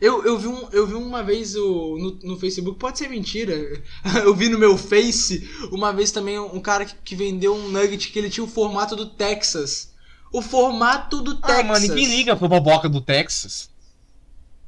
Eu, 0.00 0.24
eu, 0.24 0.38
vi, 0.38 0.46
um, 0.46 0.68
eu 0.70 0.86
vi 0.86 0.94
uma 0.94 1.24
vez 1.24 1.56
o, 1.56 1.98
no, 1.98 2.18
no 2.22 2.38
Facebook, 2.38 2.78
pode 2.78 2.98
ser 2.98 3.08
mentira. 3.08 3.52
Eu 4.22 4.32
vi 4.32 4.48
no 4.48 4.56
meu 4.56 4.78
Face 4.78 5.48
uma 5.72 5.92
vez 5.92 6.12
também 6.12 6.38
um 6.38 6.60
cara 6.60 6.84
que, 6.84 6.94
que 7.04 7.16
vendeu 7.16 7.52
um 7.52 7.68
nugget 7.68 8.12
que 8.12 8.18
ele 8.18 8.30
tinha 8.30 8.44
o 8.44 8.48
formato 8.48 8.94
do 8.94 9.06
Texas. 9.06 9.92
O 10.32 10.42
formato 10.42 11.22
do 11.22 11.34
Texas. 11.40 11.58
Ah, 11.58 11.62
mano, 11.62 11.80
ninguém 11.80 12.06
liga 12.06 12.36
pro 12.36 12.48
boboca 12.48 12.88
do 12.88 13.00
Texas. 13.00 13.70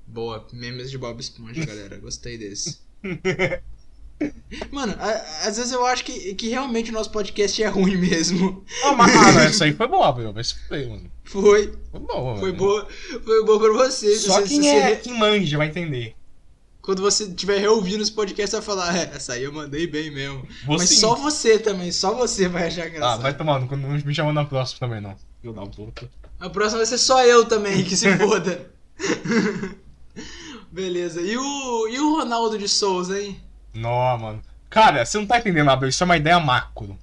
Boa, 0.06 0.46
memes 0.52 0.90
de 0.90 0.98
Bob 0.98 1.20
Esponja, 1.20 1.64
galera. 1.64 1.98
Gostei 1.98 2.36
desse. 2.38 2.78
Mano, 4.70 4.94
a- 4.98 5.46
às 5.48 5.56
vezes 5.56 5.72
eu 5.72 5.84
acho 5.86 6.04
que, 6.04 6.34
que 6.34 6.48
realmente 6.50 6.90
o 6.90 6.92
nosso 6.92 7.10
podcast 7.10 7.62
é 7.62 7.66
ruim 7.68 7.96
mesmo. 7.96 8.62
Ah, 8.84 8.92
mas 8.92 9.16
ah, 9.16 9.32
não, 9.32 9.40
essa 9.40 9.64
aí 9.64 9.72
foi 9.72 9.86
boa. 9.88 10.12
Vai 10.12 10.44
se 10.44 10.54
fuder, 10.54 10.90
mano. 10.90 11.10
Foi, 11.24 11.72
Foi 11.90 12.00
boa, 12.00 12.36
foi 12.38 12.52
mano. 12.52 12.56
boa, 12.58 12.88
foi 13.24 13.44
boa 13.46 13.58
pra 13.60 13.72
você. 13.72 14.14
Só 14.18 14.40
Você- 14.42 14.48
quem 14.48 14.60
você- 14.62 14.68
é, 14.68 14.96
quem 14.96 15.18
manja 15.18 15.56
vai 15.56 15.68
entender. 15.68 16.14
Quando 16.82 17.00
você 17.02 17.24
estiver 17.24 17.58
reouvindo 17.60 18.02
esse 18.02 18.12
podcast, 18.12 18.56
vai 18.56 18.62
falar, 18.62 18.94
é, 18.96 19.10
essa 19.14 19.34
aí 19.34 19.44
eu 19.44 19.52
mandei 19.52 19.86
bem 19.86 20.10
mesmo. 20.10 20.46
Mas 20.66 20.82
Você- 20.82 20.94
só 20.96 21.14
você 21.14 21.58
também, 21.58 21.90
só 21.92 22.14
você 22.14 22.46
vai 22.48 22.66
achar 22.66 22.82
Ah, 22.84 22.88
engraçado. 22.88 23.22
vai 23.22 23.34
tomar, 23.36 23.58
não 23.60 23.66
não 23.76 23.88
me 23.90 24.14
chama 24.14 24.32
na 24.34 24.44
próxima 24.44 24.80
também, 24.80 25.00
não. 25.00 25.16
Eu 25.42 25.52
dar 25.52 25.62
um 25.62 25.70
pouco. 25.70 26.08
A 26.38 26.48
próxima 26.50 26.78
vai 26.78 26.86
ser 26.86 26.98
só 26.98 27.24
eu 27.24 27.44
também, 27.46 27.82
que 27.84 27.96
se 27.96 28.16
foda. 28.18 28.70
Beleza. 30.70 31.20
E 31.20 31.36
o, 31.36 31.88
e 31.88 31.98
o 31.98 32.16
Ronaldo 32.18 32.56
de 32.58 32.68
Souza, 32.68 33.20
hein? 33.20 33.40
Não, 33.74 34.18
mano. 34.18 34.42
Cara, 34.68 35.04
você 35.04 35.18
não 35.18 35.26
tá 35.26 35.38
entendendo 35.38 35.66
nada, 35.66 35.88
isso 35.88 36.02
é 36.02 36.06
uma 36.06 36.16
ideia 36.16 36.38
macro. 36.38 36.96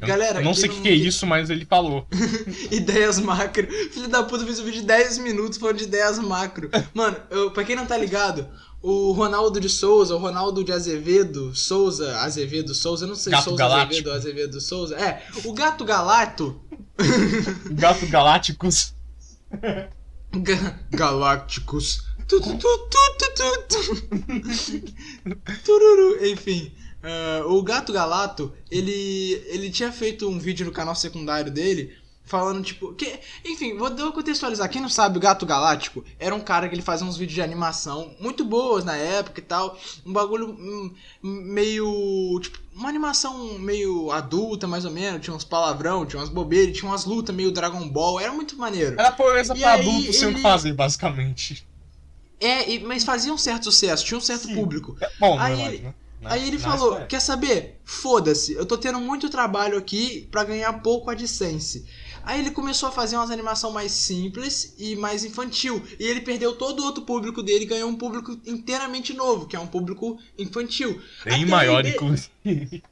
Eu- 0.00 0.06
Galera, 0.08 0.40
não 0.40 0.52
sei 0.52 0.68
o 0.68 0.72
que, 0.72 0.80
que 0.82 0.88
é 0.88 0.92
isso, 0.94 1.26
mas 1.26 1.48
ele 1.48 1.64
falou. 1.64 2.06
Ideias 2.70 3.18
macro. 3.20 3.66
Filho 3.92 4.08
da 4.08 4.22
puta 4.22 4.44
fez 4.44 4.58
um 4.58 4.64
vídeo 4.64 4.80
de 4.80 4.86
10 4.86 5.18
minutos 5.18 5.58
falando 5.58 5.76
de 5.78 5.84
ideias 5.84 6.18
macro. 6.18 6.68
Mano, 6.92 7.16
eu, 7.30 7.50
pra 7.52 7.62
quem 7.64 7.76
não 7.76 7.86
tá 7.86 7.96
ligado, 7.96 8.48
o 8.82 9.12
Ronaldo 9.12 9.60
de 9.60 9.68
Souza, 9.68 10.14
o 10.14 10.18
Ronaldo 10.18 10.64
de 10.64 10.72
Azevedo, 10.72 11.54
Souza, 11.54 12.16
Azevedo, 12.18 12.74
Souza, 12.74 13.04
eu 13.04 13.08
não 13.08 13.14
sei, 13.14 13.30
Gato 13.32 13.44
Souza 13.44 13.58
Galáctico. 13.58 14.10
Azevedo, 14.10 14.12
Azevedo, 14.12 14.60
Souza. 14.60 14.96
É, 14.96 15.22
o 15.44 15.52
Gato 15.52 15.84
Galato. 15.84 16.60
Gato 17.72 18.06
Galácticos. 18.06 18.94
Ga- 20.32 20.78
Galácticos. 20.90 22.04
Enfim, 26.22 26.72
ah, 27.02 27.42
o 27.46 27.62
Gato 27.62 27.92
Galato, 27.92 28.52
ele, 28.70 29.42
ele 29.46 29.70
tinha 29.70 29.90
feito 29.90 30.28
um 30.28 30.38
vídeo 30.38 30.66
no 30.66 30.72
canal 30.72 30.94
secundário 30.94 31.50
dele 31.50 31.96
falando, 32.24 32.62
tipo. 32.62 32.92
Que, 32.94 33.18
enfim, 33.44 33.76
vou, 33.76 33.94
vou 33.96 34.12
contextualizar. 34.12 34.68
Quem 34.70 34.80
não 34.80 34.88
sabe, 34.88 35.18
o 35.18 35.20
Gato 35.20 35.44
Galáctico 35.44 36.04
era 36.20 36.32
um 36.32 36.40
cara 36.40 36.68
que 36.68 36.74
ele 36.76 36.82
fazia 36.82 37.04
uns 37.04 37.16
vídeos 37.16 37.34
de 37.34 37.42
animação 37.42 38.14
muito 38.20 38.44
boas 38.44 38.84
na 38.84 38.94
época 38.96 39.40
e 39.40 39.42
tal. 39.42 39.76
Um 40.06 40.12
bagulho 40.12 40.50
hum, 40.50 40.94
meio. 41.20 42.38
Tipo, 42.40 42.59
uma 42.74 42.88
animação 42.88 43.58
meio 43.58 44.10
adulta, 44.12 44.66
mais 44.66 44.84
ou 44.84 44.90
menos. 44.90 45.22
Tinha 45.22 45.34
uns 45.36 45.44
palavrão, 45.44 46.06
tinha 46.06 46.20
umas 46.20 46.28
bobeiras, 46.30 46.76
tinha 46.76 46.90
umas 46.90 47.04
lutas 47.04 47.34
meio 47.34 47.50
Dragon 47.50 47.88
Ball. 47.88 48.20
Era 48.20 48.32
muito 48.32 48.56
maneiro. 48.56 48.94
Era 48.98 49.10
E 49.10 49.12
pra 49.60 49.72
aí, 49.74 49.80
adulto 49.80 50.12
sem 50.12 50.28
o 50.28 50.30
que 50.30 50.34
ele- 50.36 50.42
fazer, 50.42 50.72
basicamente. 50.72 51.66
É, 52.40 52.70
e- 52.70 52.78
mas 52.80 53.04
fazia 53.04 53.32
um 53.32 53.38
certo 53.38 53.64
sucesso, 53.64 54.04
tinha 54.04 54.16
um 54.16 54.20
certo 54.20 54.46
Sim. 54.46 54.54
público. 54.54 54.96
É 55.00 55.10
bom, 55.18 55.36
na 55.36 55.44
Aí 55.44 55.54
verdade, 55.56 55.74
ele- 55.76 55.84
né? 55.84 55.94
Aí 56.22 56.46
ele 56.48 56.58
falou. 56.58 57.00
Quer 57.06 57.20
saber? 57.20 57.80
Foda-se, 57.84 58.52
eu 58.52 58.66
tô 58.66 58.76
tendo 58.76 59.00
muito 59.00 59.28
trabalho 59.30 59.76
aqui 59.78 60.28
pra 60.30 60.44
ganhar 60.44 60.72
pouco 60.82 61.10
AdSense. 61.10 61.86
Aí 62.24 62.40
ele 62.40 62.50
começou 62.50 62.88
a 62.88 62.92
fazer 62.92 63.16
umas 63.16 63.30
animação 63.30 63.70
mais 63.70 63.92
simples 63.92 64.74
e 64.78 64.96
mais 64.96 65.24
infantil. 65.24 65.82
E 65.98 66.04
ele 66.04 66.20
perdeu 66.20 66.54
todo 66.54 66.80
o 66.80 66.84
outro 66.84 67.04
público 67.04 67.42
dele 67.42 67.64
e 67.64 67.68
ganhou 67.68 67.88
um 67.88 67.96
público 67.96 68.38
inteiramente 68.46 69.14
novo, 69.14 69.46
que 69.46 69.56
é 69.56 69.60
um 69.60 69.66
público 69.66 70.18
infantil. 70.38 71.00
Bem 71.24 71.42
Até 71.42 71.50
maior, 71.50 71.84
aí, 71.84 71.92
inclusive. 71.92 72.82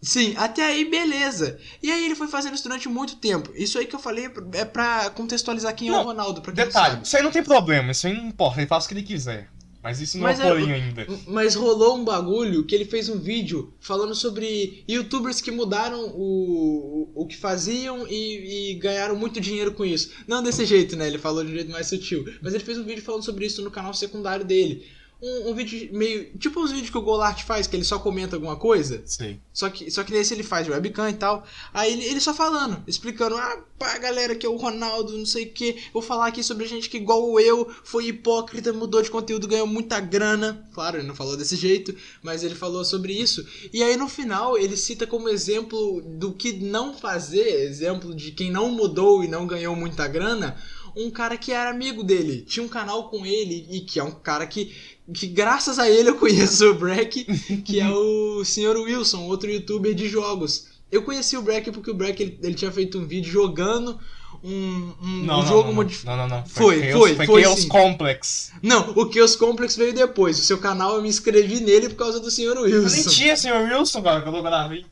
Sim, 0.00 0.34
até 0.36 0.64
aí 0.64 0.84
beleza. 0.84 1.58
E 1.82 1.90
aí 1.90 2.04
ele 2.04 2.14
foi 2.14 2.28
fazendo 2.28 2.54
isso 2.54 2.62
durante 2.62 2.88
muito 2.88 3.16
tempo. 3.16 3.50
Isso 3.54 3.78
aí 3.78 3.86
que 3.86 3.96
eu 3.96 4.00
falei 4.00 4.30
é 4.52 4.64
pra 4.64 5.10
contextualizar 5.10 5.74
quem 5.74 5.88
é 5.88 5.92
Não, 5.92 6.02
o 6.02 6.04
Ronaldo, 6.04 6.42
pra 6.42 6.52
Detalhe, 6.52 7.00
isso 7.02 7.16
aí 7.16 7.22
não 7.22 7.30
tem 7.30 7.42
problema, 7.42 7.90
isso 7.90 8.06
aí 8.06 8.14
não 8.14 8.26
importa, 8.26 8.60
ele 8.60 8.68
faz 8.68 8.84
o 8.84 8.88
que 8.88 8.94
ele 8.94 9.02
quiser. 9.02 9.50
Mas 9.86 10.00
isso 10.00 10.16
não 10.16 10.24
Mas 10.24 10.40
é 10.40 10.46
é- 10.46 10.48
porém 10.48 10.72
ainda. 10.72 11.06
Mas 11.28 11.54
rolou 11.54 11.96
um 11.96 12.04
bagulho 12.04 12.64
que 12.64 12.74
ele 12.74 12.84
fez 12.84 13.08
um 13.08 13.20
vídeo 13.20 13.72
falando 13.78 14.16
sobre 14.16 14.82
youtubers 14.88 15.40
que 15.40 15.52
mudaram 15.52 16.08
o, 16.08 17.12
o, 17.14 17.22
o 17.22 17.26
que 17.26 17.36
faziam 17.36 18.04
e, 18.08 18.72
e 18.72 18.74
ganharam 18.74 19.14
muito 19.14 19.40
dinheiro 19.40 19.72
com 19.72 19.84
isso. 19.84 20.10
Não 20.26 20.42
desse 20.42 20.64
jeito, 20.66 20.96
né? 20.96 21.06
Ele 21.06 21.18
falou 21.18 21.44
de 21.44 21.52
um 21.52 21.54
jeito 21.54 21.70
mais 21.70 21.86
sutil. 21.86 22.24
Mas 22.42 22.52
ele 22.52 22.64
fez 22.64 22.78
um 22.78 22.82
vídeo 22.84 23.04
falando 23.04 23.24
sobre 23.24 23.46
isso 23.46 23.62
no 23.62 23.70
canal 23.70 23.94
secundário 23.94 24.44
dele. 24.44 24.84
Um, 25.26 25.50
um 25.50 25.54
vídeo 25.54 25.88
meio. 25.92 26.38
Tipo 26.38 26.60
os 26.62 26.70
vídeos 26.70 26.90
que 26.90 26.98
o 26.98 27.02
Golart 27.02 27.42
faz, 27.42 27.66
que 27.66 27.74
ele 27.74 27.82
só 27.82 27.98
comenta 27.98 28.36
alguma 28.36 28.54
coisa. 28.54 29.02
Sei. 29.04 29.40
Só 29.52 29.68
que, 29.68 29.90
só 29.90 30.04
que 30.04 30.12
nesse 30.12 30.32
ele 30.32 30.44
faz 30.44 30.68
webcam 30.68 31.10
e 31.10 31.14
tal. 31.14 31.44
Aí 31.74 31.92
ele, 31.92 32.04
ele 32.04 32.20
só 32.20 32.32
falando, 32.32 32.84
explicando, 32.86 33.36
ah, 33.36 33.58
pá, 33.76 33.98
galera, 33.98 34.36
que 34.36 34.46
é 34.46 34.48
o 34.48 34.56
Ronaldo, 34.56 35.18
não 35.18 35.26
sei 35.26 35.46
o 35.46 35.50
que. 35.50 35.82
Vou 35.92 36.00
falar 36.00 36.28
aqui 36.28 36.44
sobre 36.44 36.66
gente 36.66 36.88
que, 36.88 36.98
igual 36.98 37.40
eu, 37.40 37.68
foi 37.82 38.06
hipócrita, 38.06 38.72
mudou 38.72 39.02
de 39.02 39.10
conteúdo, 39.10 39.48
ganhou 39.48 39.66
muita 39.66 39.98
grana. 39.98 40.64
Claro, 40.72 40.98
ele 40.98 41.08
não 41.08 41.14
falou 41.14 41.36
desse 41.36 41.56
jeito, 41.56 41.96
mas 42.22 42.44
ele 42.44 42.54
falou 42.54 42.84
sobre 42.84 43.12
isso. 43.12 43.44
E 43.72 43.82
aí 43.82 43.96
no 43.96 44.08
final 44.08 44.56
ele 44.56 44.76
cita 44.76 45.06
como 45.06 45.28
exemplo 45.28 46.02
do 46.02 46.32
que 46.32 46.52
não 46.52 46.94
fazer, 46.94 47.64
exemplo 47.64 48.14
de 48.14 48.30
quem 48.30 48.50
não 48.50 48.70
mudou 48.70 49.24
e 49.24 49.28
não 49.28 49.46
ganhou 49.46 49.74
muita 49.74 50.06
grana. 50.06 50.56
Um 50.96 51.10
cara 51.10 51.36
que 51.36 51.52
era 51.52 51.68
amigo 51.70 52.02
dele, 52.02 52.40
tinha 52.48 52.64
um 52.64 52.68
canal 52.68 53.10
com 53.10 53.26
ele 53.26 53.66
e 53.70 53.80
que 53.80 54.00
é 54.00 54.02
um 54.04 54.10
cara 54.12 54.46
que, 54.46 54.74
que 55.12 55.26
graças 55.26 55.78
a 55.78 55.88
ele 55.90 56.08
eu 56.08 56.16
conheço 56.18 56.70
o 56.70 56.74
Breck, 56.74 57.24
que 57.62 57.78
é 57.80 57.88
o 57.88 58.42
Sr. 58.44 58.76
Wilson, 58.82 59.24
outro 59.26 59.50
youtuber 59.50 59.94
de 59.94 60.08
jogos. 60.08 60.68
Eu 60.90 61.02
conheci 61.02 61.36
o 61.36 61.42
Breck 61.42 61.70
porque 61.70 61.90
o 61.90 61.94
Breck 61.94 62.22
ele, 62.22 62.38
ele 62.42 62.54
tinha 62.54 62.70
feito 62.72 62.98
um 62.98 63.06
vídeo 63.06 63.30
jogando 63.30 63.98
um, 64.42 64.92
um, 65.02 65.06
Não, 65.24 65.40
um 65.40 65.42
não, 65.42 65.46
jogo 65.46 65.72
modificado. 65.72 66.16
não, 66.16 66.28
não, 66.28 66.36
não. 66.38 66.46
Foi, 66.46 66.80
Chaos- 66.80 66.92
foi, 66.98 67.14
foi 67.16 67.26
foi 67.26 67.42
Chaos 67.42 67.60
sim. 67.60 67.68
Complex. 67.68 68.52
Não, 68.62 68.92
o 68.96 69.12
Chaos 69.12 69.34
Complex 69.36 69.76
veio 69.76 69.92
depois. 69.92 70.38
O 70.38 70.42
seu 70.42 70.58
canal 70.58 70.96
eu 70.96 71.02
me 71.02 71.08
inscrevi 71.08 71.60
nele 71.60 71.88
por 71.88 71.96
causa 71.96 72.20
do 72.20 72.30
Sr. 72.30 72.42
Eu 72.44 72.64
nem 72.64 72.74
Wilson. 72.74 73.10
tinha, 73.10 73.36
senhor 73.36 73.60
Wilson, 73.70 74.00
cara, 74.02 74.20
quando 74.22 74.36
eu 74.36 74.42
gravei. 74.42 74.86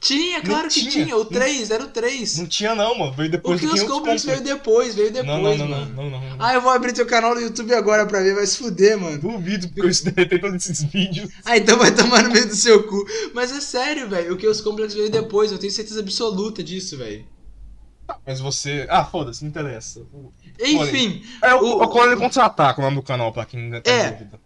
Tinha, 0.00 0.40
claro 0.40 0.62
Não 0.62 0.68
que 0.70 0.80
tinha. 0.80 0.90
tinha. 1.04 1.16
O 1.16 1.24
3, 1.26 1.70
era 1.70 1.84
o 1.84 1.88
3. 1.88 2.38
Não 2.38 2.46
tinha 2.46 2.74
não, 2.74 2.98
mano. 2.98 3.12
Veio 3.12 3.28
O 3.28 3.32
depois 3.32 3.60
do 3.60 3.66
Chaos 3.68 3.80
Chaos 3.80 3.92
Complex 3.92 4.24
veio 4.24 4.40
depois, 4.40 4.94
veio 4.94 5.12
depois, 5.12 5.26
Não, 5.26 5.42
não, 5.42 5.56
não, 5.58 5.68
mano. 5.68 5.92
não, 5.94 6.10
não, 6.10 6.20
não. 6.30 6.36
Ah, 6.38 6.54
eu 6.54 6.62
vou 6.62 6.70
abrir 6.72 6.94
teu 6.94 7.04
canal 7.04 7.34
no 7.34 7.40
YouTube 7.42 7.74
agora 7.74 8.06
pra 8.06 8.20
ver, 8.22 8.34
vai 8.34 8.46
se 8.46 8.56
fuder, 8.56 8.98
mano. 8.98 9.18
Duvido, 9.18 9.68
porque 9.68 9.82
eu 9.82 10.12
deletei 10.12 10.38
todos 10.38 10.56
esses 10.56 10.82
vídeos. 10.84 11.30
Ah, 11.44 11.56
então 11.58 11.76
vai 11.78 11.94
tomar 11.94 12.22
no 12.22 12.30
meio 12.32 12.48
do 12.48 12.54
seu 12.54 12.82
cu. 12.88 13.04
Mas 13.34 13.52
é 13.52 13.60
sério, 13.60 14.08
velho. 14.08 14.34
O 14.34 14.40
Chaos 14.40 14.62
Complex 14.62 14.94
veio 14.94 15.10
depois, 15.10 15.52
eu 15.52 15.58
tenho 15.58 15.70
certeza 15.72 16.00
absoluta 16.00 16.62
disso, 16.64 16.96
velho. 16.96 17.26
Mas 18.26 18.40
você... 18.40 18.86
Ah, 18.88 19.04
foda-se, 19.04 19.42
não 19.42 19.50
interessa. 19.50 20.02
Enfim, 20.58 21.22
É 21.42 21.54
o, 21.54 21.58
O- 21.62 21.82
o 21.84 21.88
Colônia 21.88 22.16
Contra-Ataca, 22.16 22.80
o 22.80 22.84
nome 22.84 22.96
do 22.96 23.02
canal, 23.02 23.32
pra 23.32 23.44
quem 23.44 23.60
ainda 23.60 23.80
tá 23.80 23.90
É. 23.90 24.10
dúvida. 24.12 24.40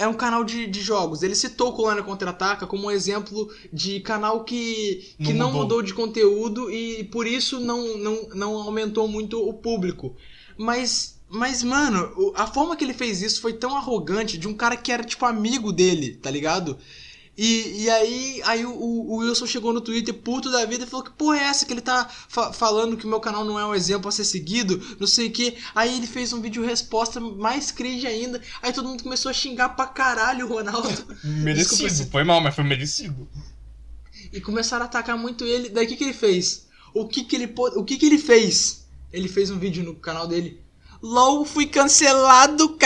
É 0.00 0.08
um 0.08 0.14
canal 0.14 0.42
de, 0.42 0.66
de 0.66 0.80
jogos. 0.80 1.22
Ele 1.22 1.34
citou 1.34 1.68
o 1.68 1.72
Colônia 1.74 2.02
Contra-Ataca 2.02 2.66
como 2.66 2.86
um 2.86 2.90
exemplo 2.90 3.52
de 3.70 4.00
canal 4.00 4.44
que, 4.44 5.14
que 5.22 5.34
Não 5.34 5.38
não, 5.38 5.46
mudou. 5.48 5.62
mudou 5.62 5.82
de 5.82 5.92
conteúdo 5.92 6.70
e 6.70 7.04
por 7.04 7.26
isso 7.26 7.60
não, 7.60 7.98
não, 7.98 8.28
não 8.34 8.54
aumentou 8.56 9.06
muito 9.06 9.38
o 9.46 9.52
público. 9.52 10.16
Mas, 10.56 11.20
mas 11.28 11.62
mano, 11.62 12.32
a 12.34 12.46
forma 12.46 12.76
que 12.76 12.82
ele 12.84 12.94
fez 12.94 13.20
isso 13.20 13.42
foi 13.42 13.52
tão 13.52 13.76
arrogante 13.76 14.38
de 14.38 14.48
um 14.48 14.54
cara 14.54 14.74
que 14.76 14.90
era, 14.90 15.04
tipo, 15.04 15.26
amigo 15.26 15.70
dele, 15.70 16.14
tá 16.16 16.30
ligado? 16.30 16.78
E, 17.42 17.84
e 17.84 17.88
aí, 17.88 18.42
aí 18.44 18.66
o, 18.66 18.70
o 18.70 19.16
Wilson 19.16 19.46
chegou 19.46 19.72
no 19.72 19.80
Twitter 19.80 20.12
puto 20.12 20.52
da 20.52 20.66
vida 20.66 20.84
e 20.84 20.86
falou 20.86 21.02
que 21.02 21.12
porra 21.12 21.38
é 21.38 21.44
essa 21.44 21.64
que 21.64 21.72
ele 21.72 21.80
tá 21.80 22.06
fa 22.06 22.52
falando 22.52 22.98
que 22.98 23.06
o 23.06 23.08
meu 23.08 23.18
canal 23.18 23.46
não 23.46 23.58
é 23.58 23.64
um 23.64 23.74
exemplo 23.74 24.10
a 24.10 24.12
ser 24.12 24.24
seguido, 24.24 24.78
não 25.00 25.06
sei 25.06 25.28
o 25.28 25.30
que. 25.30 25.56
Aí 25.74 25.96
ele 25.96 26.06
fez 26.06 26.34
um 26.34 26.42
vídeo 26.42 26.62
resposta 26.62 27.18
mais 27.18 27.70
cringe 27.70 28.06
ainda. 28.06 28.42
Aí 28.60 28.74
todo 28.74 28.90
mundo 28.90 29.02
começou 29.02 29.30
a 29.30 29.32
xingar 29.32 29.70
pra 29.70 29.86
caralho 29.86 30.44
o 30.44 30.48
Ronaldo. 30.50 30.90
Merecido, 31.24 31.88
Desculpa, 31.88 32.12
foi 32.12 32.24
mal, 32.24 32.42
mas 32.42 32.54
foi 32.54 32.62
merecido. 32.64 33.26
e 34.30 34.38
começaram 34.38 34.84
a 34.84 34.86
atacar 34.86 35.16
muito 35.16 35.46
ele. 35.46 35.70
Daí 35.70 35.86
o 35.86 35.88
que, 35.88 35.96
que 35.96 36.04
ele 36.04 36.12
fez? 36.12 36.68
O 36.92 37.08
que 37.08 37.24
que 37.24 37.36
ele 37.36 37.54
o 37.56 37.82
que 37.82 37.96
que 37.96 38.04
ele 38.04 38.18
fez? 38.18 38.86
Ele 39.10 39.28
fez 39.28 39.50
um 39.50 39.58
vídeo 39.58 39.82
no 39.82 39.94
canal 39.94 40.28
dele. 40.28 40.60
LOL 41.02 41.44
fui 41.44 41.66
cancelado. 41.66 42.76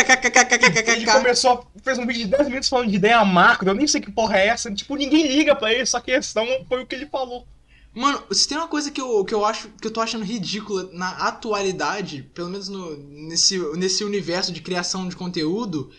Ele 0.86 1.06
começou, 1.06 1.66
fez 1.82 1.98
um 1.98 2.06
vídeo 2.06 2.24
de 2.24 2.30
10 2.30 2.48
minutos 2.48 2.68
falando 2.68 2.90
de 2.90 2.96
ideia 2.96 3.24
macro, 3.24 3.68
eu 3.68 3.74
nem 3.74 3.86
sei 3.86 4.00
que 4.00 4.10
porra 4.10 4.38
é 4.38 4.48
essa. 4.48 4.70
Tipo, 4.72 4.96
ninguém 4.96 5.26
liga 5.26 5.54
pra 5.54 5.72
ele, 5.72 5.86
só 5.86 6.00
que 6.00 6.12
a 6.12 6.16
questão 6.16 6.46
foi 6.68 6.82
o 6.82 6.86
que 6.86 6.94
ele 6.94 7.06
falou. 7.06 7.46
Mano, 7.94 8.22
se 8.32 8.48
tem 8.48 8.58
uma 8.58 8.66
coisa 8.66 8.90
que 8.90 9.00
eu, 9.00 9.24
que 9.24 9.32
eu 9.32 9.44
acho 9.44 9.68
que 9.80 9.86
eu 9.86 9.90
tô 9.90 10.00
achando 10.00 10.24
ridícula 10.24 10.90
na 10.92 11.10
atualidade, 11.28 12.28
pelo 12.34 12.50
menos 12.50 12.68
no, 12.68 12.96
nesse, 12.96 13.56
nesse 13.76 14.02
universo 14.02 14.52
de 14.52 14.60
criação 14.60 15.08
de 15.08 15.14
conteúdo, 15.14 15.92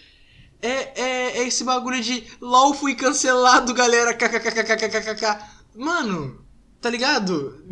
é, 0.62 1.02
é, 1.02 1.38
é 1.38 1.48
esse 1.48 1.64
bagulho 1.64 2.02
de 2.02 2.24
LOL 2.42 2.74
fui 2.74 2.96
cancelado, 2.96 3.74
galera. 3.74 4.14
kkkkkkkkk. 4.14 5.38
Mano, 5.74 6.46
tá 6.82 6.90
ligado? 6.90 7.64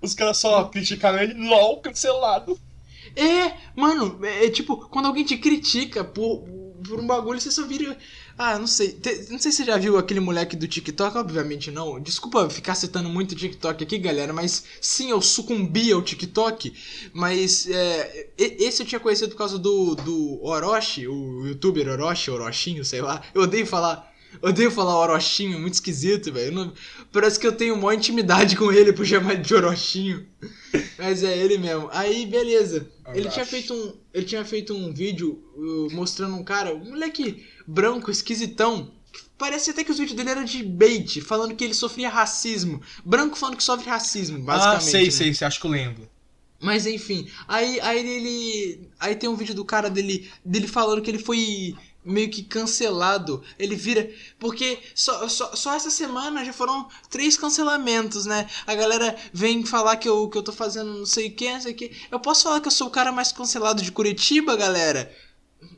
Os 0.00 0.14
caras 0.14 0.38
só 0.38 0.64
criticaram 0.64 1.18
ele, 1.18 1.34
LOL, 1.34 1.80
cancelado. 1.80 2.58
É, 3.16 3.54
mano, 3.76 4.18
é, 4.24 4.46
é 4.46 4.50
tipo, 4.50 4.76
quando 4.88 5.06
alguém 5.06 5.24
te 5.24 5.36
critica 5.36 6.02
por, 6.04 6.44
por 6.86 6.98
um 7.00 7.06
bagulho, 7.06 7.40
você 7.40 7.50
só 7.50 7.66
vira. 7.66 7.96
Ah, 8.38 8.58
não 8.58 8.66
sei. 8.66 8.92
Te- 8.92 9.26
não 9.30 9.38
sei 9.38 9.52
se 9.52 9.58
você 9.58 9.64
já 9.64 9.76
viu 9.76 9.98
aquele 9.98 10.20
moleque 10.20 10.56
do 10.56 10.66
TikTok, 10.66 11.16
obviamente 11.18 11.70
não. 11.70 12.00
Desculpa 12.00 12.48
ficar 12.50 12.74
citando 12.74 13.08
muito 13.08 13.34
TikTok 13.36 13.84
aqui, 13.84 13.98
galera, 13.98 14.32
mas 14.32 14.64
sim, 14.80 15.10
eu 15.10 15.20
sucumbi 15.20 15.92
ao 15.92 16.02
TikTok. 16.02 16.72
Mas 17.12 17.66
é, 17.68 18.30
esse 18.38 18.82
eu 18.82 18.86
tinha 18.86 19.00
conhecido 19.00 19.30
por 19.30 19.38
causa 19.38 19.58
do, 19.58 19.94
do 19.94 20.42
Orochi, 20.44 21.06
o 21.06 21.46
youtuber 21.46 21.88
Orochi, 21.88 22.30
Orochinho, 22.30 22.84
sei 22.84 23.02
lá. 23.02 23.22
Eu 23.34 23.42
odeio 23.42 23.66
falar. 23.66 24.11
Odeio 24.40 24.70
falar 24.70 24.98
Orochinho, 24.98 25.56
é 25.56 25.60
muito 25.60 25.74
esquisito, 25.74 26.32
velho. 26.32 26.52
Não- 26.52 26.72
Parece 27.12 27.38
que 27.38 27.46
eu 27.46 27.52
tenho 27.52 27.76
maior 27.76 27.92
intimidade 27.92 28.56
com 28.56 28.72
ele 28.72 28.92
por 28.92 29.04
chamar 29.04 29.36
de 29.36 29.54
Orochinho. 29.54 30.26
Mas 30.98 31.22
é 31.22 31.36
ele 31.36 31.58
mesmo. 31.58 31.88
Aí, 31.92 32.24
beleza. 32.26 32.88
Ele 33.14 33.28
tinha 33.28 33.44
feito 33.44 33.74
um, 33.74 33.94
ele 34.14 34.24
tinha 34.24 34.44
feito 34.44 34.74
um 34.74 34.92
vídeo 34.92 35.42
uh, 35.56 35.88
mostrando 35.92 36.34
um 36.36 36.42
cara, 36.44 36.74
um 36.74 36.90
moleque 36.90 37.44
branco, 37.66 38.10
esquisitão. 38.10 38.90
Parece 39.36 39.70
até 39.70 39.84
que 39.84 39.90
os 39.90 39.98
vídeos 39.98 40.16
dele 40.16 40.30
eram 40.30 40.44
de 40.44 40.62
bait, 40.62 41.20
falando 41.20 41.54
que 41.54 41.64
ele 41.64 41.74
sofria 41.74 42.08
racismo. 42.08 42.80
Branco 43.04 43.36
falando 43.36 43.56
que 43.56 43.62
sofre 43.62 43.88
racismo, 43.90 44.38
basicamente. 44.38 44.78
ah, 44.78 44.90
sei, 44.90 45.04
né? 45.04 45.10
sei, 45.10 45.34
sei, 45.34 45.46
acho 45.46 45.60
que 45.60 45.66
eu 45.66 45.70
lembro. 45.70 46.08
Mas 46.60 46.86
enfim, 46.86 47.28
aí, 47.48 47.80
aí 47.80 47.98
ele. 47.98 48.88
Aí 49.00 49.16
tem 49.16 49.28
um 49.28 49.34
vídeo 49.34 49.54
do 49.54 49.64
cara 49.64 49.90
dele, 49.90 50.30
dele 50.44 50.68
falando 50.68 51.02
que 51.02 51.10
ele 51.10 51.18
foi 51.18 51.74
meio 52.04 52.30
que 52.30 52.42
cancelado. 52.42 53.42
Ele 53.58 53.76
vira. 53.76 54.10
Porque 54.38 54.78
só, 54.94 55.28
só, 55.28 55.54
só 55.54 55.74
essa 55.74 55.90
semana 55.90 56.44
já 56.44 56.52
foram 56.52 56.88
três 57.10 57.36
cancelamentos, 57.36 58.26
né? 58.26 58.48
A 58.66 58.74
galera 58.74 59.16
vem 59.32 59.64
falar 59.64 59.96
que 59.96 60.08
eu, 60.08 60.28
que 60.28 60.36
eu 60.36 60.42
tô 60.42 60.52
fazendo 60.52 60.92
não 60.98 61.06
sei 61.06 61.28
o 61.28 61.34
que, 61.34 61.52
não 61.52 61.60
sei 61.60 61.72
o 61.72 61.76
que. 61.76 61.92
Eu 62.10 62.20
posso 62.20 62.44
falar 62.44 62.60
que 62.60 62.68
eu 62.68 62.72
sou 62.72 62.88
o 62.88 62.90
cara 62.90 63.12
mais 63.12 63.32
cancelado 63.32 63.82
de 63.82 63.92
Curitiba, 63.92 64.56
galera? 64.56 65.14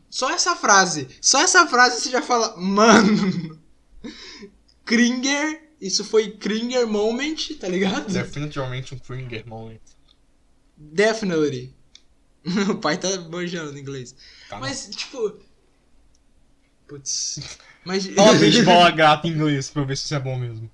Só 0.08 0.30
essa 0.30 0.54
frase. 0.56 1.08
Só 1.20 1.40
essa 1.40 1.66
frase 1.66 2.00
você 2.00 2.10
já 2.10 2.22
fala. 2.22 2.56
Mano. 2.56 3.58
Kringer. 4.84 5.62
Isso 5.80 6.04
foi 6.04 6.30
Kringer 6.30 6.86
Moment, 6.86 7.36
tá 7.60 7.68
ligado? 7.68 8.10
Definitivamente 8.10 8.94
um 8.94 8.98
Kringer 8.98 9.46
moment. 9.46 9.80
Definitely. 10.76 11.74
o 12.70 12.76
pai 12.76 12.96
tá 12.98 13.08
manjando 13.30 13.78
inglês. 13.78 14.14
Tá, 14.48 14.58
Mas, 14.58 14.88
tipo. 14.90 15.38
Putz. 16.94 17.58
Mas. 17.84 18.06
Fala 18.14 18.34
beisebol 18.38 18.92
gata 18.92 19.26
em 19.26 19.32
inglês 19.32 19.68
pra 19.68 19.82
eu 19.82 19.86
ver 19.86 19.96
se 19.96 20.04
isso 20.04 20.14
é 20.14 20.20
bom 20.20 20.38
mesmo. 20.38 20.70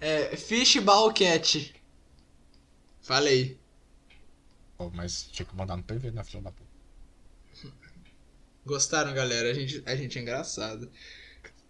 é. 0.00 0.36
Fishball 0.36 1.12
cat. 1.12 1.74
Falei. 3.02 3.58
Pô, 4.76 4.90
mas 4.90 5.28
tinha 5.32 5.46
que 5.46 5.56
mandar 5.56 5.76
no 5.76 5.82
PV, 5.82 6.10
né, 6.10 6.22
filho 6.22 6.42
da 6.42 6.52
puta. 6.52 6.66
Gostaram, 8.64 9.14
galera? 9.14 9.50
A 9.50 9.54
gente, 9.54 9.82
a 9.86 9.96
gente 9.96 10.18
é 10.18 10.22
engraçado. 10.22 10.90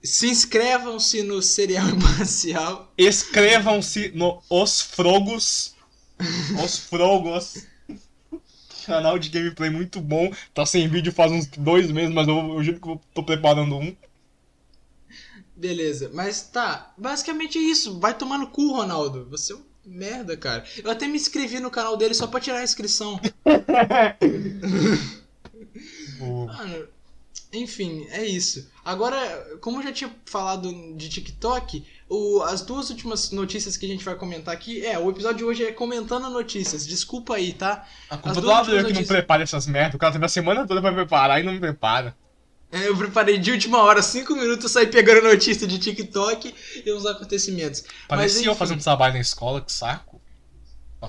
Se 0.02 0.28
inscrevam-se 0.28 1.22
no 1.22 1.42
Serial 1.42 1.88
Imparcial. 1.88 2.92
Inscrevam-se 2.98 4.10
no 4.10 4.42
Os 4.48 4.80
Frogos. 4.80 5.74
Os 6.62 6.78
Frogos. 6.78 7.66
Canal 8.86 9.18
de 9.18 9.28
gameplay 9.28 9.68
muito 9.68 10.00
bom. 10.00 10.32
Tá 10.54 10.64
sem 10.64 10.88
vídeo 10.88 11.12
faz 11.12 11.32
uns 11.32 11.46
dois 11.46 11.90
meses, 11.90 12.14
mas 12.14 12.28
eu, 12.28 12.36
eu 12.36 12.62
juro 12.62 12.80
que 12.80 12.88
eu 12.88 13.00
tô 13.12 13.24
preparando 13.24 13.76
um. 13.76 13.94
Beleza, 15.56 16.10
mas 16.14 16.42
tá. 16.42 16.92
Basicamente 16.96 17.58
é 17.58 17.62
isso. 17.62 17.98
Vai 17.98 18.16
tomar 18.16 18.38
no 18.38 18.46
cu, 18.48 18.72
Ronaldo. 18.72 19.26
Você 19.30 19.52
é 19.52 19.56
um 19.56 19.62
merda, 19.84 20.36
cara. 20.36 20.64
Eu 20.82 20.90
até 20.90 21.08
me 21.08 21.16
inscrevi 21.16 21.58
no 21.60 21.70
canal 21.70 21.96
dele 21.96 22.14
só 22.14 22.26
pra 22.26 22.40
tirar 22.40 22.58
a 22.58 22.64
inscrição. 22.64 23.20
Mano, 26.18 26.88
enfim, 27.58 28.06
é 28.10 28.24
isso. 28.24 28.68
Agora, 28.84 29.18
como 29.60 29.78
eu 29.78 29.82
já 29.82 29.92
tinha 29.92 30.10
falado 30.24 30.72
de 30.96 31.08
TikTok, 31.08 31.84
o- 32.08 32.42
as 32.42 32.60
duas 32.62 32.88
últimas 32.90 33.30
notícias 33.32 33.76
que 33.76 33.84
a 33.84 33.88
gente 33.88 34.04
vai 34.04 34.14
comentar 34.14 34.54
aqui. 34.54 34.84
É, 34.86 34.98
o 34.98 35.10
episódio 35.10 35.38
de 35.38 35.44
hoje 35.44 35.64
é 35.64 35.72
comentando 35.72 36.28
notícias. 36.30 36.86
Desculpa 36.86 37.34
aí, 37.34 37.52
tá? 37.52 37.84
A 38.08 38.16
culpa 38.16 38.40
do 38.40 38.46
lado 38.46 38.58
últimas 38.60 38.68
que 38.68 38.82
não 38.82 38.82
notícias- 38.90 39.08
prepara 39.08 39.42
essas 39.42 39.66
merdas. 39.66 39.94
O 39.94 39.98
cara 39.98 40.12
teve 40.12 40.24
a 40.24 40.28
semana 40.28 40.66
toda 40.66 40.80
pra 40.80 40.92
preparar 40.92 41.40
e 41.40 41.42
não 41.42 41.58
prepara. 41.58 42.16
É, 42.70 42.88
Eu 42.88 42.96
preparei 42.96 43.38
de 43.38 43.50
última 43.52 43.82
hora, 43.82 44.02
cinco 44.02 44.34
minutos, 44.34 44.64
eu 44.64 44.68
saí 44.68 44.86
pegando 44.88 45.22
notícia 45.22 45.66
de 45.66 45.78
TikTok 45.78 46.52
e 46.84 46.92
uns 46.92 47.06
acontecimentos. 47.06 47.84
Parecia 48.08 48.46
eu 48.46 48.50
enfim. 48.52 48.58
fazendo 48.58 48.82
trabalho 48.82 49.14
na 49.14 49.20
escola, 49.20 49.60
que 49.60 49.72
saco. 49.72 50.15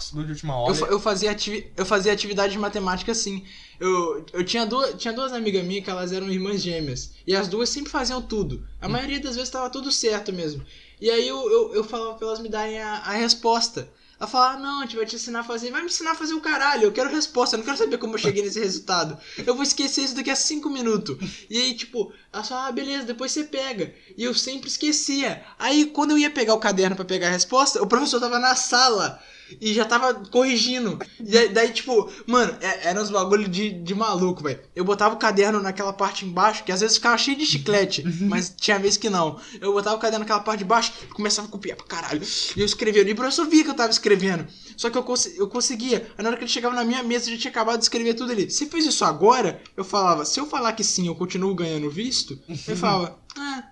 Tudo 0.10 0.26
de 0.26 0.32
última 0.32 0.54
Eu, 0.54 0.58
hora. 0.60 0.76
fa- 0.76 0.86
eu, 0.88 1.00
fazia 1.00 1.32
ativi- 1.32 1.72
eu 1.76 1.86
fazia 1.86 2.12
atividade 2.14 2.54
de 2.54 2.60
matemática 2.60 3.12
assim. 3.12 3.44
Eu, 3.80 4.26
eu 4.34 4.44
tinha, 4.44 4.66
duas, 4.66 4.96
tinha 4.96 5.14
duas 5.14 5.34
amigas 5.34 5.64
minhas 5.66 5.84
que 5.84 5.90
elas 5.90 6.12
eram 6.12 6.30
irmãs 6.30 6.62
gêmeas. 6.62 7.12
E 7.26 7.36
as 7.36 7.48
duas 7.48 7.70
sempre 7.70 7.92
faziam 7.92 8.22
tudo. 8.22 8.68
A 8.82 8.88
maioria 8.88 9.20
das 9.20 9.36
vezes 9.36 9.50
tava 9.50 9.70
tudo 9.70 9.92
certo 9.92 10.32
mesmo. 10.34 10.64
E 11.02 11.10
aí 11.10 11.28
eu, 11.28 11.50
eu, 11.52 11.76
eu 11.76 11.84
falava 11.84 12.16
pra 12.16 12.28
elas 12.28 12.40
me 12.40 12.50
darem 12.50 12.80
a, 12.80 12.98
a 12.98 13.12
resposta. 13.14 13.90
Ela 14.20 14.28
falava, 14.28 14.58
ah, 14.58 14.60
não, 14.60 14.80
a 14.80 14.82
gente 14.84 14.96
vai 14.96 15.06
te 15.06 15.16
ensinar 15.16 15.42
a 15.42 15.44
fazer. 15.44 15.70
Vai 15.72 15.82
me 15.82 15.88
ensinar 15.88 16.12
a 16.12 16.16
fazer 16.16 16.34
o 16.34 16.42
caralho, 16.42 16.84
eu 16.86 16.92
quero 16.92 17.10
resposta, 17.10 17.56
eu 17.56 17.60
não 17.60 17.66
quero 17.66 17.78
saber 17.78 18.00
como 18.00 18.16
eu 18.16 18.20
cheguei 18.20 18.42
nesse 18.44 18.60
resultado. 18.60 19.16
Eu 19.46 19.54
vou 19.54 19.62
esquecer 19.62 20.02
isso 20.02 20.16
daqui 20.16 20.32
a 20.32 20.36
cinco 20.36 20.70
minutos. 20.72 21.18
E 21.50 21.56
aí, 21.60 21.76
tipo, 21.76 22.12
ela 22.34 22.44
falava, 22.44 22.68
ah, 22.70 22.72
beleza, 22.72 23.06
depois 23.06 23.32
você 23.32 23.44
pega. 23.44 23.94
E 24.18 24.24
eu 24.24 24.34
sempre 24.34 24.70
esquecia. 24.70 25.44
Aí, 25.60 25.86
quando 25.86 26.12
eu 26.12 26.18
ia 26.18 26.32
pegar 26.32 26.56
o 26.56 26.60
caderno 26.60 26.96
pra 26.96 27.06
pegar 27.06 27.28
a 27.28 27.32
resposta, 27.32 27.82
o 27.82 27.86
professor 27.88 28.20
tava 28.20 28.40
na 28.40 28.56
sala. 28.56 29.22
E 29.62 29.74
já 29.74 29.86
tava 29.86 30.14
corrigindo. 30.14 31.00
E 31.24 31.38
aí, 31.38 31.50
daí, 31.50 31.70
tipo, 31.72 32.12
mano, 32.26 32.56
é- 32.62 32.90
era 32.90 33.02
uns 33.02 33.10
bagulho 33.10 33.48
de, 33.48 33.70
de 33.72 33.96
maluco, 33.96 34.44
velho. 34.44 34.60
Eu 34.76 34.84
botava 34.84 35.16
o 35.16 35.18
caderno 35.18 35.62
naquela 35.62 35.94
parte 35.94 36.26
embaixo, 36.26 36.64
que 36.64 36.72
às 36.72 36.82
vezes 36.82 36.98
ficava 36.98 37.18
cheio 37.18 37.38
de 37.38 37.46
chiclete, 37.46 38.04
mas 38.22 38.54
tinha 38.60 38.78
vezes 38.80 38.98
que 38.98 39.10
não. 39.10 39.40
Eu 39.62 39.74
botava 39.74 39.96
o 39.96 40.00
caderno 40.00 40.20
naquela 40.26 40.40
parte 40.42 40.60
de 40.60 40.66
baixo 40.66 40.92
e 41.04 41.14
começava 41.14 41.48
a 41.48 41.52
copiar 41.52 41.78
pra 41.78 41.86
caralho. 41.86 42.22
E 42.56 42.60
eu 42.60 42.66
escrevia. 42.66 43.04
E 43.08 43.12
o 43.12 43.16
professor 43.16 43.46
via 43.48 43.64
que 43.64 43.70
eu 43.70 43.74
tava 43.76 43.90
escrevendo. 43.92 44.48
Só 44.76 44.90
que 44.90 44.98
eu, 44.98 45.04
cons- 45.04 45.38
eu 45.38 45.48
conseguia. 45.48 46.08
Aí 46.18 46.24
na 46.24 46.30
hora 46.30 46.38
que 46.38 46.44
ele 46.44 46.52
chegava 46.52 46.76
na 46.76 46.84
minha 46.84 47.02
mesa, 47.04 47.30
eu 47.30 47.34
já 47.36 47.42
tinha 47.42 47.52
acabado 47.52 47.78
de 47.80 47.84
escrever 47.86 48.14
tudo 48.14 48.32
ali. 48.32 48.50
Você 48.50 48.66
fez 48.68 48.86
isso 48.86 49.04
agora? 49.06 49.62
Eu 49.76 49.84
falava, 49.84 50.24
se 50.26 50.40
eu 50.40 50.46
falar 50.46 50.74
que 50.74 50.84
sim, 50.84 51.08
eu 51.08 51.16
continuo 51.16 51.56
ganhando 51.56 51.90
visto? 51.90 52.40
Ele 52.48 52.76
falava, 52.78 53.18
ah, 53.38 53.64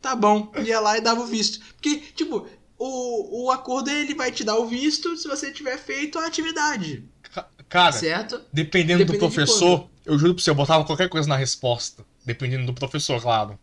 tá 0.00 0.14
bom. 0.16 0.50
Ia 0.64 0.80
lá 0.80 0.96
e 0.96 1.00
dava 1.00 1.20
o 1.20 1.26
visto. 1.26 1.60
Porque, 1.74 1.96
tipo, 2.14 2.46
o, 2.78 3.44
o 3.46 3.50
acordo 3.50 3.90
ele 3.90 4.14
vai 4.14 4.30
te 4.30 4.44
dar 4.44 4.56
o 4.56 4.66
visto 4.66 5.16
se 5.16 5.26
você 5.28 5.50
tiver 5.52 5.78
feito 5.78 6.18
a 6.18 6.26
atividade. 6.26 7.04
Ca- 7.32 7.48
Cara, 7.68 7.92
Certo? 7.92 8.40
dependendo 8.52 9.04
do 9.04 9.12
Dependendo 9.12 9.12
de 9.12 9.18
professor, 9.18 9.88
eu 10.04 10.18
juro 10.18 10.34
pra 10.34 10.42
você, 10.42 10.50
eu 10.50 10.54
botava 10.54 10.84
qualquer 10.84 11.08
coisa 11.08 11.28
na 11.28 11.36
resposta. 11.36 12.04
Dependendo 12.24 12.66
do 12.66 12.74
professor, 12.74 13.20
claro. 13.20 13.58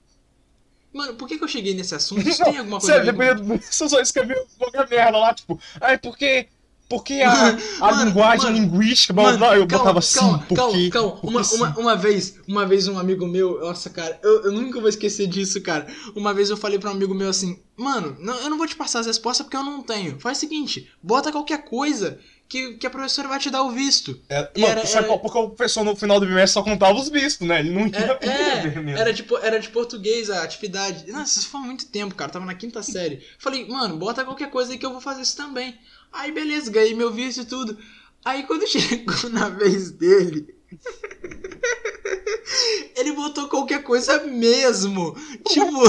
Mano, 0.92 1.16
por 1.16 1.28
que, 1.28 1.38
que 1.38 1.44
eu 1.44 1.48
cheguei 1.48 1.74
nesse 1.74 1.96
assunto? 1.96 2.28
Isso 2.28 2.44
tem 2.44 2.58
alguma 2.58 2.80
coisa 2.80 2.96
Sério, 2.98 3.12
dependendo 3.12 3.42
do 3.42 3.48
professor, 3.60 3.90
só 3.90 4.00
escreveu 4.00 4.46
qualquer 4.58 4.88
merda 4.90 5.18
lá, 5.18 5.34
tipo, 5.34 5.60
ai, 5.82 5.98
porque. 5.98 6.48
Porque 6.94 7.22
a, 7.22 7.58
a 7.82 7.92
Mano, 7.92 8.06
linguagem 8.06 8.52
mano, 8.52 8.58
linguística, 8.58 9.14
blá, 9.14 9.24
Mano, 9.24 9.38
blá, 9.40 9.58
eu 9.58 9.66
calma, 9.66 9.84
botava 9.84 10.00
assim, 10.00 10.20
calma, 10.20 10.38
porque. 10.48 10.56
calma, 10.56 10.90
calma. 10.92 11.12
porque 11.12 11.28
Uma, 11.28 11.44
sim. 11.44 11.56
uma, 11.56 11.80
uma 11.80 11.96
vez, 11.96 12.36
uma 12.48 12.66
vez 12.68 12.88
um 12.88 13.00
amigo 13.00 13.26
meu, 13.26 13.60
nossa, 13.62 13.90
cara, 13.90 14.20
eu, 14.22 14.44
eu 14.44 14.52
nunca 14.52 14.80
vou 14.80 14.88
esquecer 14.88 15.26
disso, 15.26 15.60
cara. 15.62 15.88
Uma 16.16 16.36
vez 16.36 16.52
eu 16.52 16.58
falei 16.58 16.78
pra 16.78 16.92
um 16.92 16.94
amigo 16.94 17.16
meu 17.16 17.30
assim, 17.30 17.60
mano, 17.76 18.16
não, 18.20 18.36
eu 18.42 18.50
não 18.50 18.60
vou 18.60 18.68
te 18.68 18.76
passar 18.76 19.00
as 19.00 19.08
respostas 19.08 19.44
porque 19.44 19.58
eu 19.58 19.64
não 19.64 19.82
tenho. 19.82 20.20
Faz 20.20 20.38
o 20.38 20.42
seguinte, 20.42 20.88
bota 21.02 21.32
qualquer 21.32 21.66
coisa 21.66 22.20
que, 22.54 22.74
que 22.76 22.86
a 22.86 22.90
professora 22.92 23.28
vai 23.28 23.40
te 23.40 23.50
dar 23.50 23.64
o 23.64 23.72
visto. 23.72 24.22
É, 24.30 24.42
mano, 24.60 24.80
era- 24.80 24.88
era- 24.88 25.18
porque 25.18 25.38
o 25.40 25.50
professor 25.50 25.84
no 25.84 25.96
final 25.96 26.20
do 26.20 26.28
bimestre 26.28 26.54
só 26.54 26.62
contava 26.62 26.94
os 27.00 27.10
vistos, 27.10 27.48
né? 27.48 27.62
Ele 27.62 27.72
não 27.72 27.88
ia 27.88 28.20
É, 28.22 28.28
é, 28.28 28.92
era, 29.00 29.12
tipo, 29.12 29.36
era 29.40 29.60
de 29.60 29.70
português 29.70 30.30
a 30.30 30.44
atividade. 30.44 31.12
Nossa, 31.12 31.40
isso 31.40 31.50
foi 31.50 31.62
há 31.62 31.64
muito 31.64 31.88
tempo, 31.88 32.14
cara. 32.14 32.32
Tava 32.32 32.46
na 32.46 32.54
quinta 32.54 32.84
série. 32.84 33.26
Falei, 33.40 33.68
mano, 33.68 33.98
bota 33.98 34.24
qualquer 34.24 34.52
coisa 34.52 34.72
aí 34.72 34.78
que 34.78 34.86
eu 34.86 34.92
vou 34.92 35.02
fazer 35.02 35.24
isso 35.24 35.36
também. 35.36 35.76
Aí, 36.12 36.32
beleza, 36.32 36.70
ganhei 36.70 36.94
meu 36.94 37.12
visto 37.12 37.42
e 37.42 37.46
tudo. 37.46 37.76
Aí, 38.24 38.44
quando 38.44 38.66
chegou 38.70 39.32
na 39.32 39.50
vez 39.50 39.90
dele. 39.90 40.54
Ele 42.96 43.14
botou 43.14 43.48
qualquer 43.48 43.82
coisa 43.82 44.26
mesmo. 44.26 45.16
Tipo. 45.48 45.82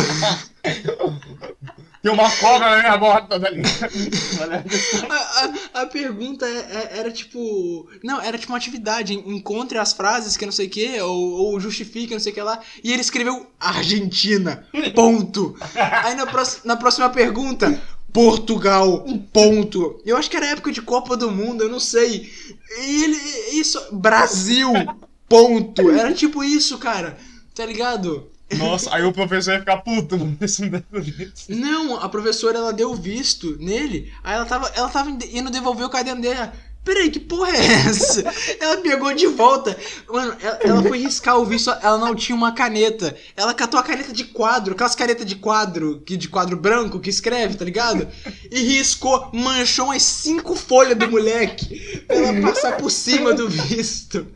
Tem 2.04 2.12
uma 2.12 2.30
cobra 2.36 2.68
na 2.76 2.82
minha 2.82 2.98
bota, 2.98 3.40
tá 3.40 3.48
ligado? 3.48 3.90
A, 5.08 5.78
a, 5.78 5.82
a 5.82 5.86
pergunta 5.86 6.44
é- 6.46 6.50
é- 6.92 6.98
era 6.98 7.10
tipo. 7.10 7.88
Não, 8.02 8.20
era 8.20 8.36
tipo 8.36 8.52
uma 8.52 8.58
atividade. 8.58 9.14
Encontre 9.14 9.78
as 9.78 9.94
frases 9.94 10.36
que 10.36 10.44
não 10.44 10.52
sei 10.52 10.66
o 10.66 10.70
que, 10.70 11.00
ou, 11.00 11.16
ou 11.32 11.58
justifique, 11.60 12.12
não 12.12 12.20
sei 12.20 12.32
o 12.32 12.34
que 12.34 12.42
lá. 12.42 12.60
E 12.84 12.92
ele 12.92 13.00
escreveu 13.00 13.46
Argentina. 13.58 14.66
Ponto. 14.94 15.56
Aí 16.04 16.14
na, 16.14 16.26
próxima- 16.26 16.62
na 16.66 16.76
próxima 16.76 17.08
pergunta. 17.08 17.80
Portugal, 18.12 19.04
ponto. 19.32 19.98
Eu 20.04 20.16
acho 20.18 20.30
que 20.30 20.36
era 20.36 20.46
época 20.46 20.70
de 20.70 20.82
Copa 20.82 21.16
do 21.16 21.30
Mundo, 21.30 21.64
eu 21.64 21.70
não 21.70 21.80
sei. 21.80 22.30
E 22.80 23.02
ele. 23.02 23.16
Isso. 23.58 23.80
Brasil, 23.92 24.70
ponto. 25.28 25.90
Era 25.90 26.12
tipo 26.12 26.44
isso, 26.44 26.76
cara. 26.78 27.16
Tá 27.54 27.64
ligado? 27.64 28.30
Nossa, 28.52 28.94
aí 28.94 29.02
o 29.02 29.12
professor 29.12 29.52
ia 29.52 29.60
ficar 29.60 29.78
puto, 29.78 30.16
isso. 30.40 30.62
Não, 31.48 31.96
a 31.96 32.08
professora 32.08 32.58
ela 32.58 32.72
deu 32.72 32.94
visto 32.94 33.56
nele, 33.58 34.12
aí 34.22 34.34
ela 34.34 34.44
tava, 34.44 34.68
ela 34.74 34.88
tava 34.88 35.10
indo 35.10 35.50
devolver 35.50 35.86
o 35.86 35.90
caderno 35.90 36.22
dela. 36.22 36.52
Peraí, 36.84 37.10
que 37.10 37.18
porra 37.20 37.50
é 37.50 37.64
essa? 37.88 38.22
ela 38.60 38.76
pegou 38.78 39.12
de 39.14 39.26
volta. 39.26 39.76
Mano, 40.08 40.36
ela, 40.40 40.58
ela 40.62 40.82
foi 40.82 40.98
riscar 40.98 41.38
o 41.38 41.44
visto, 41.46 41.70
ela 41.82 41.96
não 41.98 42.14
tinha 42.14 42.36
uma 42.36 42.52
caneta. 42.52 43.16
Ela 43.36 43.54
catou 43.54 43.80
a 43.80 43.82
caneta 43.82 44.12
de 44.12 44.24
quadro, 44.24 44.74
aquelas 44.74 44.94
canetas 44.94 45.24
de 45.24 45.36
quadro, 45.36 46.02
que 46.04 46.16
de 46.16 46.28
quadro 46.28 46.56
branco 46.56 47.00
que 47.00 47.08
escreve, 47.08 47.54
tá 47.56 47.64
ligado? 47.64 48.06
E 48.50 48.60
riscou, 48.60 49.30
manchou 49.32 49.86
umas 49.86 50.02
cinco 50.02 50.54
folhas 50.54 50.96
do 50.98 51.10
moleque 51.10 52.04
pra 52.06 52.16
ela 52.16 52.40
passar 52.52 52.76
por 52.76 52.90
cima 52.90 53.32
do 53.32 53.48
visto. 53.48 54.26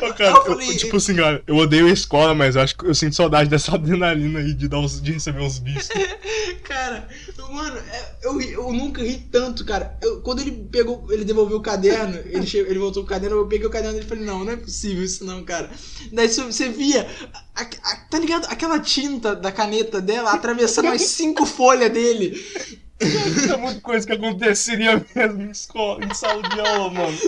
Ô, 0.00 0.14
cara, 0.14 0.30
Eu 0.30 0.36
eu- 0.36 0.44
falei- 0.44 0.76
tipo 0.76 0.96
assim, 0.96 1.16
cara, 1.16 1.42
eu 1.46 1.56
odeio 1.56 1.86
a 1.86 1.90
escola, 1.90 2.34
mas 2.34 2.54
eu 2.54 2.62
acho 2.62 2.76
que 2.76 2.86
eu 2.86 2.94
sinto 2.94 3.16
saudade 3.16 3.50
dessa 3.50 3.74
adrenalina 3.74 4.38
aí 4.38 4.54
de, 4.54 4.68
dar 4.68 4.78
uns, 4.78 5.00
de 5.02 5.12
receber 5.12 5.40
uns 5.40 5.58
vistos. 5.58 6.00
Cara, 6.62 7.08
mano, 7.52 7.76
é- 7.78 8.12
eu, 8.22 8.40
eu 8.40 8.72
nunca 8.72 9.02
ri 9.02 9.18
tanto, 9.30 9.64
cara. 9.64 9.96
Eu- 10.02 10.20
quando 10.22 10.40
ele 10.40 10.52
pegou, 10.70 11.06
ele 11.12 11.24
devolveu 11.24 11.58
o 11.58 11.62
caderno, 11.62 12.18
ele, 12.26 12.46
che- 12.46 12.58
ele 12.58 12.78
voltou 12.78 13.02
com 13.02 13.06
o 13.06 13.10
caderno, 13.10 13.36
eu 13.36 13.46
peguei 13.46 13.66
o 13.66 13.70
caderno 13.70 13.94
dele 13.94 14.06
e 14.06 14.08
falei, 14.08 14.24
não, 14.24 14.44
não 14.44 14.52
é 14.52 14.56
possível 14.56 15.02
isso 15.04 15.24
não, 15.24 15.44
cara. 15.44 15.70
Daí 16.12 16.28
você- 16.28 16.68
via, 16.68 17.06
a- 17.54 17.62
a- 17.62 17.96
tá 18.10 18.18
ligado? 18.18 18.46
Aquela 18.46 18.78
tinta 18.80 19.34
da 19.36 19.52
caneta 19.52 20.00
dela 20.00 20.32
atravessando 20.32 20.88
as 20.88 21.02
cinco 21.02 21.44
folhas 21.46 21.90
dele. 21.92 22.40
É 23.00 23.56
muita 23.56 23.80
coisa 23.80 24.06
que 24.06 24.12
aconteceria 24.12 25.04
mesmo 25.16 25.42
em 25.42 25.50
escola, 25.50 26.04
em 26.04 26.14
sala 26.14 26.40
de 26.40 26.60
aula, 26.60 26.88
mano. 26.88 27.18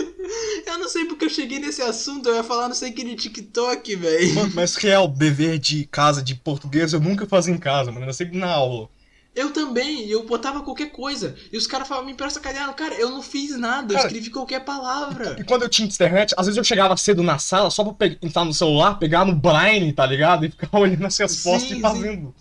Eu 0.65 0.79
não 0.79 0.87
sei 0.87 1.03
porque 1.03 1.25
eu 1.25 1.29
cheguei 1.29 1.59
nesse 1.59 1.81
assunto, 1.81 2.29
eu 2.29 2.35
ia 2.35 2.43
falar 2.45 2.69
não 2.69 2.75
sei 2.75 2.91
que 2.93 3.03
de 3.03 3.13
TikTok, 3.15 3.93
velho. 3.97 4.35
Mano, 4.35 4.51
mas 4.55 4.75
real, 4.75 5.05
dever 5.07 5.59
de 5.59 5.85
casa 5.85 6.21
de 6.23 6.33
português 6.33 6.93
eu 6.93 7.01
nunca 7.01 7.25
fazia 7.27 7.53
em 7.53 7.57
casa, 7.57 7.91
mano. 7.91 8.03
Era 8.05 8.13
sempre 8.13 8.37
na 8.37 8.47
aula. 8.47 8.87
Eu 9.35 9.51
também, 9.51 10.07
eu 10.07 10.25
botava 10.25 10.61
qualquer 10.61 10.91
coisa. 10.91 11.35
E 11.51 11.57
os 11.57 11.67
caras 11.67 11.87
falavam, 11.87 12.05
me 12.07 12.13
empresta 12.13 12.39
caderno. 12.39 12.73
Cara, 12.73 12.95
eu 12.95 13.09
não 13.09 13.21
fiz 13.21 13.57
nada, 13.57 13.91
eu 13.93 13.97
Cara, 13.97 14.07
escrevi 14.07 14.29
qualquer 14.29 14.61
palavra. 14.63 15.35
E 15.37 15.43
quando 15.43 15.63
eu 15.63 15.69
tinha 15.69 15.85
internet, 15.87 16.33
às 16.37 16.45
vezes 16.45 16.57
eu 16.57 16.63
chegava 16.63 16.95
cedo 16.95 17.21
na 17.21 17.37
sala 17.37 17.69
só 17.69 17.83
pra 17.83 17.93
pe- 17.93 18.17
entrar 18.21 18.45
no 18.45 18.53
celular, 18.53 18.97
pegar 18.97 19.25
no 19.25 19.35
Braille, 19.35 19.91
tá 19.91 20.05
ligado? 20.05 20.45
E 20.45 20.49
ficar 20.51 20.69
olhando 20.79 21.05
as 21.05 21.17
respostas 21.17 21.69
Sim, 21.69 21.77
e 21.77 21.81
fazendo. 21.81 22.33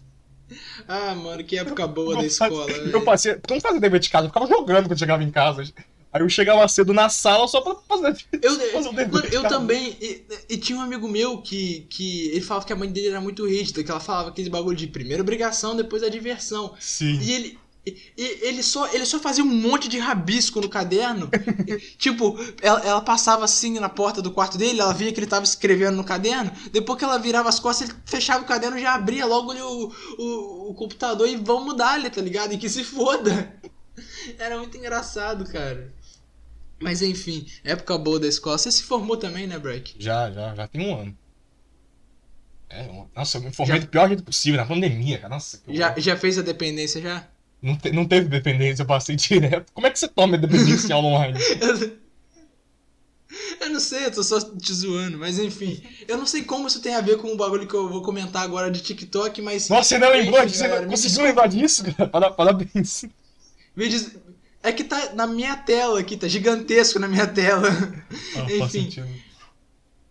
Ah, 0.87 1.15
mano, 1.15 1.43
que 1.43 1.59
época 1.59 1.87
boa 1.87 2.15
da 2.17 2.23
Eu 2.23 2.27
escola. 2.27 2.67
fazia- 2.67 2.83
velho. 2.83 2.93
Eu 2.97 3.01
passei. 3.03 3.39
Não 3.51 3.61
fazia 3.61 3.81
dever 3.81 3.99
de 4.01 4.11
casa, 4.11 4.27
eu 4.27 4.29
ficava 4.29 4.47
jogando 4.47 4.87
quando 4.87 4.99
chegava 4.99 5.23
em 5.25 5.31
casa. 5.31 5.65
Aí 6.15 6.23
eu 6.23 6.29
chegava 6.29 6.67
cedo 6.69 6.95
na 6.95 7.09
sala 7.09 7.49
só 7.49 7.61
pra 7.61 7.75
fazer. 7.89 8.17
Eu, 8.41 8.55
fazer 8.71 8.93
dever 8.95 9.35
eu 9.35 9.43
também. 9.49 9.97
E, 10.01 10.25
e 10.51 10.57
tinha 10.57 10.79
um 10.79 10.83
amigo 10.83 11.09
meu 11.09 11.43
que, 11.43 11.87
que 11.91 12.29
ele 12.29 12.41
falava 12.41 12.65
que 12.65 12.73
a 12.73 12.77
mãe 12.77 12.89
dele 12.89 13.09
era 13.09 13.21
muito 13.21 13.45
rígida, 13.45 13.83
que 13.83 13.91
ela 13.91 13.99
falava 13.99 14.29
aquele 14.29 14.49
bagulho 14.49 14.77
de 14.77 14.87
primeira 14.87 15.23
obrigação, 15.25 15.75
depois 15.75 16.05
a 16.05 16.09
diversão. 16.09 16.73
Sim. 16.79 17.19
E 17.21 17.33
ele. 17.33 17.59
e- 17.85 18.39
ele 18.43 18.63
só, 18.63 18.87
ele 18.95 19.05
só 19.05 19.19
fazia 19.19 19.43
um 19.43 19.47
monte 19.49 19.89
de 19.89 19.99
rabisco 19.99 20.61
no 20.61 20.69
caderno. 20.69 21.29
Tipo, 21.99 22.39
ela, 22.63 22.81
ela 22.81 23.01
passava 23.01 23.45
assim 23.45 23.81
na 23.81 23.89
porta 23.89 24.23
do 24.23 24.31
quarto 24.31 24.57
dele, 24.57 24.81
ela 24.81 24.95
via 24.95 25.13
que 25.13 25.19
ele 25.19 25.27
tava 25.27 25.45
escrevendo 25.45 25.97
no 25.97 26.05
caderno. 26.05 26.53
Depois 26.71 26.97
que 26.97 27.05
ela 27.05 27.19
virava 27.19 27.49
as 27.49 27.59
costas, 27.59 27.89
ele 27.89 27.99
fechava 28.07 28.45
o 28.45 28.47
caderno 28.47 28.79
e 28.79 28.83
já 28.83 28.95
abria 28.95 29.27
logo 29.27 29.51
ali 29.51 29.61
o, 29.63 29.93
o, 30.19 30.71
o 30.71 30.75
computador 30.75 31.27
e 31.29 31.35
vamos 31.37 31.65
mudar 31.65 31.99
ele, 31.99 32.09
tá 32.09 32.21
ligado? 32.21 32.53
E 32.53 32.59
que 32.59 32.69
se 32.69 32.85
foda. 32.85 33.53
Era 34.39 34.59
muito 34.59 34.77
engraçado, 34.77 35.45
cara. 35.45 35.93
Mas 36.85 37.01
enfim, 37.01 37.47
época 37.65 37.97
boa 37.97 38.21
da 38.21 38.29
escola. 38.29 38.59
Você 38.59 38.71
se 38.71 38.83
formou 38.83 39.17
também, 39.17 39.47
né, 39.47 39.59
Break? 39.59 39.95
Já, 39.99 40.31
já, 40.31 40.55
já 40.55 40.69
tem 40.69 40.87
um 40.87 41.01
ano. 41.01 41.17
É, 42.69 42.87
nossa, 43.17 43.39
eu 43.39 43.41
me 43.43 43.49
informei 43.49 43.81
do 43.81 43.87
pior 43.87 44.07
jeito 44.07 44.23
possível, 44.23 44.61
na 44.61 44.67
pandemia, 44.67 45.17
cara. 45.17 45.31
Nossa, 45.33 45.57
que 45.57 45.75
Já, 45.75 45.99
já 45.99 46.15
fez 46.15 46.37
a 46.39 46.43
dependência 46.43 47.01
já? 47.01 47.27
Não, 47.63 47.75
te- 47.75 47.91
não 47.91 48.05
teve 48.07 48.29
dependência, 48.29 48.83
eu 48.83 48.87
passei 48.87 49.17
direto. 49.17 49.73
Como 49.73 49.87
é 49.87 49.91
que 49.91 49.99
você 49.99 50.07
toma 50.09 50.37
dependência 50.37 50.89
em 50.89 50.93
aula 50.93 51.09
online? 51.09 51.39
Eu 53.61 53.71
não 53.71 53.81
sei, 53.81 54.05
eu 54.07 54.13
tô 54.13 54.23
só 54.23 54.39
te 54.41 54.73
zoando, 54.73 55.19
mas 55.19 55.39
enfim. 55.39 55.83
Eu 56.07 56.19
não 56.19 56.27
sei 56.27 56.45
como 56.45 56.69
isso 56.69 56.81
tem 56.81 56.95
a 56.95 57.01
ver 57.01 57.17
com 57.17 57.33
o 57.33 57.37
bagulho 57.37 57.67
que 57.67 57.75
eu 57.75 57.89
vou 57.89 58.03
comentar 58.03 58.43
agora 58.43 58.71
de 58.71 58.81
TikTok, 58.81 59.41
mas. 59.43 59.69
Nossa, 59.71 59.89
você 59.89 59.99
não 59.99 60.11
lembrou 60.11 60.45
disso? 60.45 60.59
Você 60.59 60.81
me 60.81 60.87
conseguiu 60.87 61.23
lembrar 61.25 61.47
disso, 61.49 61.83
cara? 61.85 62.09
Para- 62.09 62.31
Parabéns. 62.31 63.07
É 64.65 64.73
que 64.73 64.83
tá 64.83 65.13
na 65.15 65.27
minha 65.27 65.55
tela 65.57 66.01
aqui, 66.01 66.17
tá 66.17 66.27
gigantesco 66.27 66.99
na 66.99 67.07
minha 67.07 67.27
tela. 67.27 67.69
Ah, 68.35 68.53
Enfim. 68.53 68.89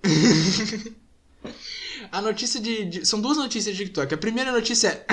A 2.11 2.21
notícia 2.21 2.61
de, 2.61 2.85
de- 2.85 3.05
São 3.05 3.19
duas 3.19 3.35
notícias 3.37 3.75
de 3.75 3.83
TikTok. 3.85 4.13
A 4.13 4.17
primeira 4.17 4.51
notícia 4.51 4.89
é. 4.89 5.05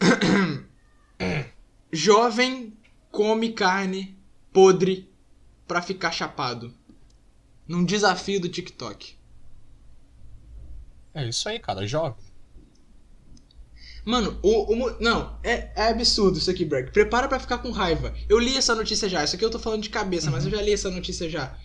Jovem 1.92 2.72
come 3.10 3.52
carne 3.52 4.16
podre 4.52 5.08
pra 5.66 5.80
ficar 5.82 6.10
chapado. 6.10 6.74
Num 7.66 7.84
desafio 7.84 8.40
do 8.40 8.48
TikTok. 8.48 9.14
É 11.14 11.28
isso 11.28 11.48
aí, 11.48 11.58
cara, 11.60 11.86
jovem. 11.86 12.24
Mano, 14.04 14.38
o, 14.42 14.72
o 14.74 14.96
não, 15.00 15.38
é, 15.42 15.70
é 15.76 15.88
absurdo 15.88 16.38
isso 16.38 16.50
aqui, 16.50 16.64
Breck. 16.64 16.90
Prepara 16.92 17.28
pra 17.28 17.38
ficar 17.38 17.58
com 17.58 17.70
raiva. 17.70 18.14
Eu 18.28 18.38
li 18.38 18.56
essa 18.56 18.74
notícia 18.74 19.08
já. 19.08 19.22
Isso 19.22 19.36
aqui 19.36 19.44
eu 19.44 19.50
tô 19.50 19.58
falando 19.58 19.82
de 19.82 19.90
cabeça, 19.90 20.30
mas 20.30 20.44
eu 20.44 20.50
já 20.50 20.62
li 20.62 20.72
essa 20.72 20.90
notícia 20.90 21.28
já. 21.28 21.56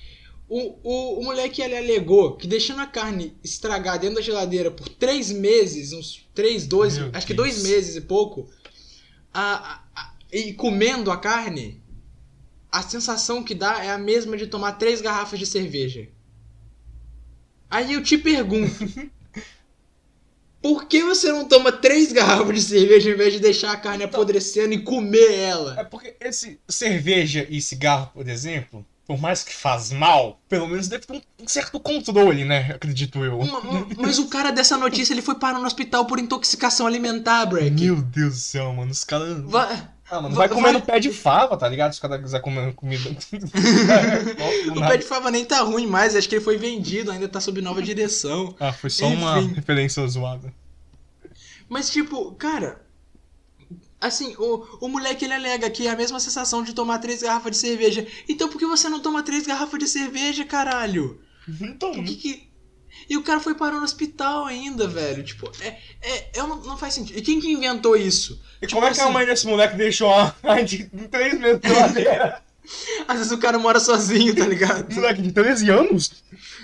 O, 0.47 0.77
o, 0.83 1.19
o 1.19 1.23
moleque 1.23 1.61
ele 1.61 1.75
alegou 1.75 2.35
que 2.35 2.45
deixando 2.45 2.81
a 2.81 2.85
carne 2.85 3.35
estragar 3.43 3.97
dentro 3.99 4.17
da 4.17 4.21
geladeira 4.21 4.69
por 4.69 4.87
três 4.87 5.31
meses, 5.31 5.91
uns 5.91 6.27
três, 6.35 6.67
dois, 6.67 6.97
Meu 6.97 7.09
acho 7.13 7.25
que 7.25 7.33
Deus. 7.33 7.47
dois 7.47 7.63
meses 7.63 7.95
e 7.95 8.01
pouco, 8.01 8.47
a, 9.33 9.41
a- 9.73 9.83
a- 9.95 10.13
e 10.31 10.53
comendo 10.53 11.09
a 11.09 11.17
carne, 11.17 11.81
a 12.71 12.83
sensação 12.83 13.43
que 13.43 13.55
dá 13.55 13.83
é 13.83 13.89
a 13.89 13.97
mesma 13.97 14.37
de 14.37 14.45
tomar 14.45 14.73
três 14.73 15.01
garrafas 15.01 15.39
de 15.39 15.45
cerveja. 15.47 16.07
Aí 17.69 17.93
eu 17.93 18.03
te 18.03 18.17
pergunto. 18.17 18.75
Por 20.65 20.85
que 20.85 21.03
você 21.03 21.31
não 21.31 21.45
toma 21.47 21.71
três 21.71 22.11
garrafas 22.11 22.55
de 22.55 22.61
cerveja 22.63 23.11
em 23.11 23.15
vez 23.15 23.33
de 23.33 23.39
deixar 23.39 23.71
a 23.71 23.77
carne 23.77 24.03
apodrecendo 24.03 24.73
e 24.73 24.79
comer 24.81 25.29
É 25.31 25.43
ela? 25.43 25.85
porque 25.85 26.15
esse 26.19 26.59
cerveja 26.67 27.45
e 27.47 27.61
cigarro, 27.61 28.09
por 28.15 28.27
exemplo, 28.27 28.83
por 29.05 29.21
mais 29.21 29.43
que 29.43 29.53
faz 29.53 29.91
mal, 29.91 30.39
pelo 30.49 30.67
menos 30.67 30.87
deve 30.87 31.05
ter 31.05 31.13
um- 31.13 31.47
certo 31.47 31.79
controle, 31.79 32.43
né? 32.43 32.71
Acredito 32.73 33.23
eu. 33.23 33.37
Ma- 33.37 33.61
ma- 33.61 33.87
Mas 33.95 34.17
o 34.17 34.25
cara 34.27 34.49
dessa 34.51 34.75
notícia 34.75 35.13
ele 35.13 35.21
foi 35.21 35.35
parar 35.35 35.59
no 35.59 35.67
hospital 35.67 36.05
por 36.07 36.17
intoxicação 36.17 36.87
alimentar, 36.87 37.45
Breck. 37.45 37.69
Meu 37.79 37.97
Deus 38.01 38.33
do 38.33 38.39
céu, 38.39 38.73
mano. 38.73 38.91
Os 38.91 39.03
caras. 39.03 39.39
Va- 39.43 39.91
Ah, 40.09 40.21
mano, 40.21 40.35
vai- 40.35 40.47
vai 40.47 40.55
comendo 40.57 40.79
vai- 40.79 40.87
pé 40.87 40.99
de 40.99 41.11
fava, 41.11 41.57
tá 41.57 41.67
ligado? 41.67 41.93
Se 41.93 41.99
o 41.99 42.01
cara 42.01 42.19
quiser 42.21 42.39
comer 42.41 42.73
comida. 42.75 43.09
O 44.75 44.79
pé 44.87 44.97
de 44.97 45.03
fava 45.05 45.31
nem 45.31 45.43
tá 45.45 45.61
ruim 45.61 45.87
mais, 45.87 46.15
acho 46.15 46.29
que 46.29 46.35
ele 46.35 46.43
foi 46.43 46.57
vendido, 46.57 47.11
ainda 47.11 47.27
tá 47.27 47.41
sob 47.41 47.61
nova 47.61 47.81
direção. 47.81 48.55
Ah, 48.59 48.71
foi 48.71 48.89
só 48.89 49.07
uma 49.07 49.39
Enfim. 49.39 49.53
referência 49.55 50.05
zoada. 50.07 50.53
Mas 51.67 51.89
tipo, 51.89 52.31
cara. 52.33 52.81
Assim, 53.99 54.35
o, 54.37 54.67
o 54.81 54.87
moleque 54.87 55.25
ele 55.25 55.33
alega 55.33 55.69
que 55.69 55.87
é 55.87 55.89
a 55.91 55.95
mesma 55.95 56.19
sensação 56.19 56.61
de 56.63 56.73
tomar 56.73 56.99
três 56.99 57.23
garrafas 57.23 57.51
de 57.51 57.57
cerveja. 57.57 58.05
Então 58.29 58.47
por 58.47 58.59
que 58.59 58.65
você 58.67 58.87
não 58.87 58.99
toma 58.99 59.23
três 59.23 59.47
garrafas 59.47 59.79
de 59.79 59.87
cerveja, 59.87 60.45
caralho? 60.45 61.19
Então, 61.61 61.91
Por 61.93 62.03
que 62.03 62.15
que. 62.15 62.49
E 63.09 63.17
o 63.17 63.23
cara 63.23 63.39
foi 63.39 63.53
parar 63.55 63.77
no 63.77 63.83
hospital 63.83 64.45
ainda, 64.45 64.87
velho. 64.87 65.23
Tipo, 65.23 65.51
é. 65.61 65.77
é, 66.01 66.29
é 66.33 66.37
não, 66.39 66.55
não 66.61 66.77
faz 66.77 66.93
sentido. 66.93 67.17
E 67.17 67.21
quem 67.21 67.39
que 67.39 67.51
inventou 67.51 67.95
isso? 67.95 68.41
E 68.61 68.67
Tipo 68.67 68.79
como 68.79 68.87
é 68.87 68.93
que 68.93 68.99
a 68.99 69.03
assim- 69.03 69.13
mãe 69.13 69.25
desse 69.25 69.45
moleque 69.47 69.75
deixou 69.77 70.09
a 70.11 70.33
de 70.65 70.85
3 70.85 71.39
meses 71.39 71.61
de 71.61 71.67
geladeira? 71.69 72.41
Às 73.07 73.17
vezes 73.17 73.31
o 73.31 73.37
cara 73.37 73.59
mora 73.59 73.79
sozinho, 73.79 74.35
tá 74.35 74.45
ligado? 74.47 74.91
moleque 74.93 75.21
de 75.21 75.31
13 75.31 75.69
anos? 75.69 76.11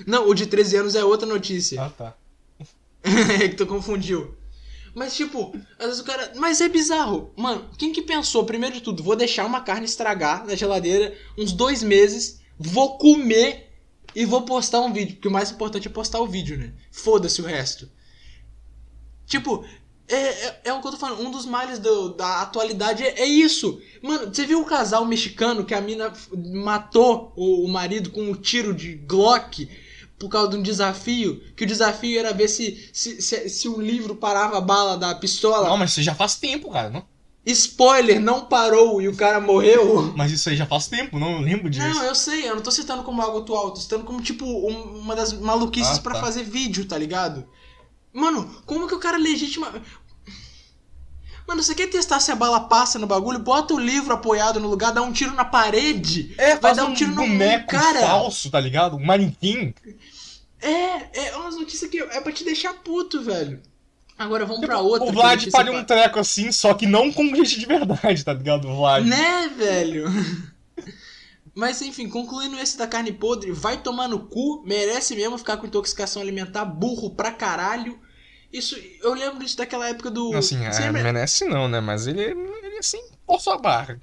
Não, 0.08 0.27
o 0.27 0.34
de 0.34 0.47
13 0.47 0.77
anos 0.77 0.95
é 0.95 1.04
outra 1.04 1.27
notícia. 1.27 1.82
Ah, 1.82 1.89
tá. 1.89 2.15
É 3.43 3.47
que 3.49 3.56
tu 3.56 3.65
confundiu. 3.67 4.36
Mas, 4.93 5.15
tipo, 5.15 5.56
às 5.80 5.86
vezes 5.86 6.01
o 6.01 6.04
cara. 6.04 6.34
Mas 6.36 6.60
é 6.60 6.67
bizarro. 6.67 7.32
Mano, 7.38 7.69
quem 7.77 7.91
que 7.93 8.01
pensou, 8.01 8.45
primeiro 8.45 8.75
de 8.75 8.82
tudo, 8.82 9.01
vou 9.01 9.15
deixar 9.15 9.45
uma 9.45 9.62
carne 9.62 9.86
estragar 9.86 10.45
na 10.45 10.54
geladeira 10.56 11.15
uns 11.38 11.51
dois 11.54 11.82
meses, 11.82 12.41
vou 12.60 12.97
comer 12.97 13.70
e 14.15 14.26
vou 14.26 14.41
postar 14.43 14.82
um 14.82 14.91
vídeo. 14.93 15.15
Porque 15.15 15.28
o 15.28 15.32
mais 15.32 15.52
importante 15.52 15.88
é 15.88 15.91
postar 15.91 16.19
o 16.19 16.28
vídeo, 16.28 16.58
né? 16.58 16.74
Foda-se 16.91 17.41
o 17.41 17.45
resto. 17.45 17.89
Tipo, 19.26 19.63
é, 20.08 20.15
é, 20.15 20.62
é 20.65 20.74
o 20.74 20.82
que 20.82 20.88
eu 20.88 20.91
tô 20.91 20.97
falando. 20.97 21.21
Um 21.26 21.32
dos 21.32 21.45
males 21.45 21.80
do- 21.80 22.10
da 22.13 22.41
atualidade 22.41 23.04
é, 23.04 23.21
é 23.21 23.26
isso. 23.26 23.82
Mano, 24.02 24.34
você 24.34 24.45
viu 24.45 24.62
o 24.62 24.65
casal 24.65 25.06
mexicano 25.06 25.63
que 25.65 25.74
a 25.74 25.82
mina 25.82 26.12
matou 26.54 27.32
o, 27.36 27.65
o 27.65 27.67
marido 27.69 28.10
com 28.12 28.21
um 28.21 28.36
tiro 28.36 28.74
de 28.74 28.95
Glock 28.95 29.69
por 30.19 30.30
causa 30.30 30.50
de 30.52 30.58
um 30.58 30.62
desafio? 30.62 31.41
Que 31.56 31.63
o 31.63 31.67
desafio 31.67 32.19
era 32.19 32.34
ver 32.34 32.50
se, 32.50 32.89
se, 32.93 33.21
se, 33.21 33.47
se 33.50 33.67
o 33.69 33.80
livro 33.80 34.15
parava 34.15 34.58
a 34.58 34.62
bala 34.62 34.97
da 34.97 35.15
pistola. 35.15 35.69
Não, 35.69 35.78
mas 35.78 35.91
isso 35.91 36.02
já 36.04 36.13
faz 36.13 36.36
tempo, 36.36 36.69
cara, 36.71 36.89
não? 36.89 37.06
Spoiler, 37.45 38.19
não 38.19 38.45
parou 38.45 39.01
e 39.01 39.08
o 39.08 39.15
cara 39.15 39.39
morreu. 39.41 40.13
Mas 40.15 40.32
isso 40.32 40.47
aí 40.49 40.56
já 40.56 40.65
faz 40.65 40.88
tempo, 40.88 41.17
não 41.17 41.34
eu 41.34 41.41
lembro 41.41 41.69
disso. 41.69 41.88
Não, 41.88 42.04
eu 42.04 42.13
sei, 42.13 42.47
eu 42.47 42.56
não 42.56 42.62
tô 42.62 42.69
citando 42.71 43.04
como 43.04 43.21
algo 43.21 43.39
atual, 43.39 43.71
tô 43.71 43.80
citando 43.82 44.04
como, 44.04 44.21
tipo, 44.21 44.45
um- 44.45 44.99
uma 44.99 45.15
das 45.15 45.34
maluquices 45.34 45.97
Ah, 45.97 46.01
pra 46.01 46.13
tá. 46.15 46.21
fazer 46.21 46.43
vídeo, 46.43 46.86
tá 46.86 46.97
ligado? 46.97 47.47
Mano, 48.13 48.47
como 48.65 48.88
que 48.88 48.93
o 48.93 48.99
cara 48.99 49.17
legitima. 49.17 49.73
Mano, 51.47 51.63
você 51.63 51.73
quer 51.73 51.88
testar 51.89 52.19
se 52.19 52.32
a 52.32 52.36
bala 52.36 52.62
passa 52.62 52.99
no 52.99 53.08
bagulho? 53.08 53.39
Bota 53.39 53.73
o 53.73 53.80
livro 53.80 54.13
apoiado 54.13 54.60
no 54.60 54.69
lugar, 54.69 54.91
dá 54.93 55.01
um 55.01 55.12
tiro 55.12 55.34
na 55.34 55.43
parede. 55.43 56.34
É, 56.38 56.51
vai 56.51 56.60
faz 56.62 56.77
dar 56.77 56.86
um 56.86 56.91
um 56.91 56.93
tiro 56.93 57.12
no 57.12 57.23
boneco 57.23 57.67
cara. 57.67 57.99
falso, 58.01 58.49
tá 58.51 58.60
ligado? 58.60 58.95
Um 58.95 59.04
manequim. 59.06 59.73
É, 60.62 61.27
é 61.30 61.36
umas 61.38 61.56
notícias 61.56 61.89
que 61.89 61.97
é 61.99 62.21
pra 62.21 62.32
te 62.32 62.43
deixar 62.43 62.73
puto, 62.75 63.21
velho. 63.23 63.60
Agora 64.17 64.45
vamos 64.45 64.65
pra 64.65 64.80
outra. 64.80 65.08
o 65.10 65.12
Vlad 65.12 65.50
faria 65.50 65.71
um 65.71 65.84
treco 65.84 66.19
assim, 66.19 66.52
só 66.52 66.74
que 66.74 66.86
não 66.86 67.12
com 67.12 67.24
gente 67.36 67.60
de 67.60 67.65
verdade, 67.65 68.24
tá 68.24 68.34
ligado? 68.34 68.67
O 68.67 68.76
Vlad. 68.78 69.06
Né, 69.06 69.47
velho? 69.50 70.06
Mas 71.54 71.82
enfim, 71.82 72.08
concluindo 72.08 72.58
esse 72.60 72.78
da 72.78 72.88
carne 72.88 73.12
podre, 73.12 73.52
vai 73.52 73.78
tomar 73.82 74.08
no 74.08 74.19
cu, 74.28 74.63
merece 74.65 75.15
mesmo 75.15 75.38
ficar 75.38 75.58
com 75.58 75.65
intoxicação 75.67 76.21
alimentar, 76.21 76.63
burro 76.63 77.10
pra 77.15 77.32
caralho. 77.32 78.00
Isso, 78.54 78.78
eu 79.02 79.13
lembro 79.13 79.39
disso 79.39 79.58
daquela 79.58 79.88
época 79.89 80.10
do. 80.12 80.34
Assim, 80.36 80.63
é, 80.63 80.69
lembra- 80.80 81.04
merece 81.04 81.45
não, 81.45 81.67
né? 81.67 81.80
Mas 81.82 82.06
ele, 82.08 82.21
ele 82.21 82.78
assim, 82.78 83.02
forçou 83.26 83.54
a 83.54 83.58
barra. 83.58 84.00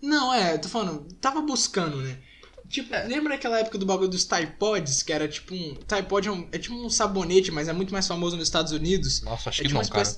Não, 0.00 0.32
é, 0.32 0.56
tô 0.56 0.68
falando, 0.68 1.06
tava 1.20 1.40
buscando, 1.40 1.96
né? 1.98 2.16
Tipo, 2.68 2.90
lembra 3.06 3.34
aquela 3.34 3.58
época 3.60 3.78
do 3.78 3.86
bagulho 3.86 4.08
dos 4.10 4.24
Typods, 4.24 5.02
que 5.02 5.12
era 5.12 5.26
tipo 5.26 5.54
um. 5.54 5.74
Typod 5.74 6.28
é, 6.28 6.30
um- 6.30 6.48
é 6.52 6.58
tipo 6.58 6.74
um 6.76 6.90
sabonete, 6.90 7.50
mas 7.50 7.66
é 7.68 7.72
muito 7.72 7.92
mais 7.92 8.06
famoso 8.06 8.36
nos 8.36 8.46
Estados 8.46 8.72
Unidos. 8.72 9.22
Nossa, 9.22 9.48
acho 9.48 9.60
É 9.60 9.62
que 9.62 9.68
tipo 9.68 9.80
não, 9.82 9.88
cara. 9.88 10.16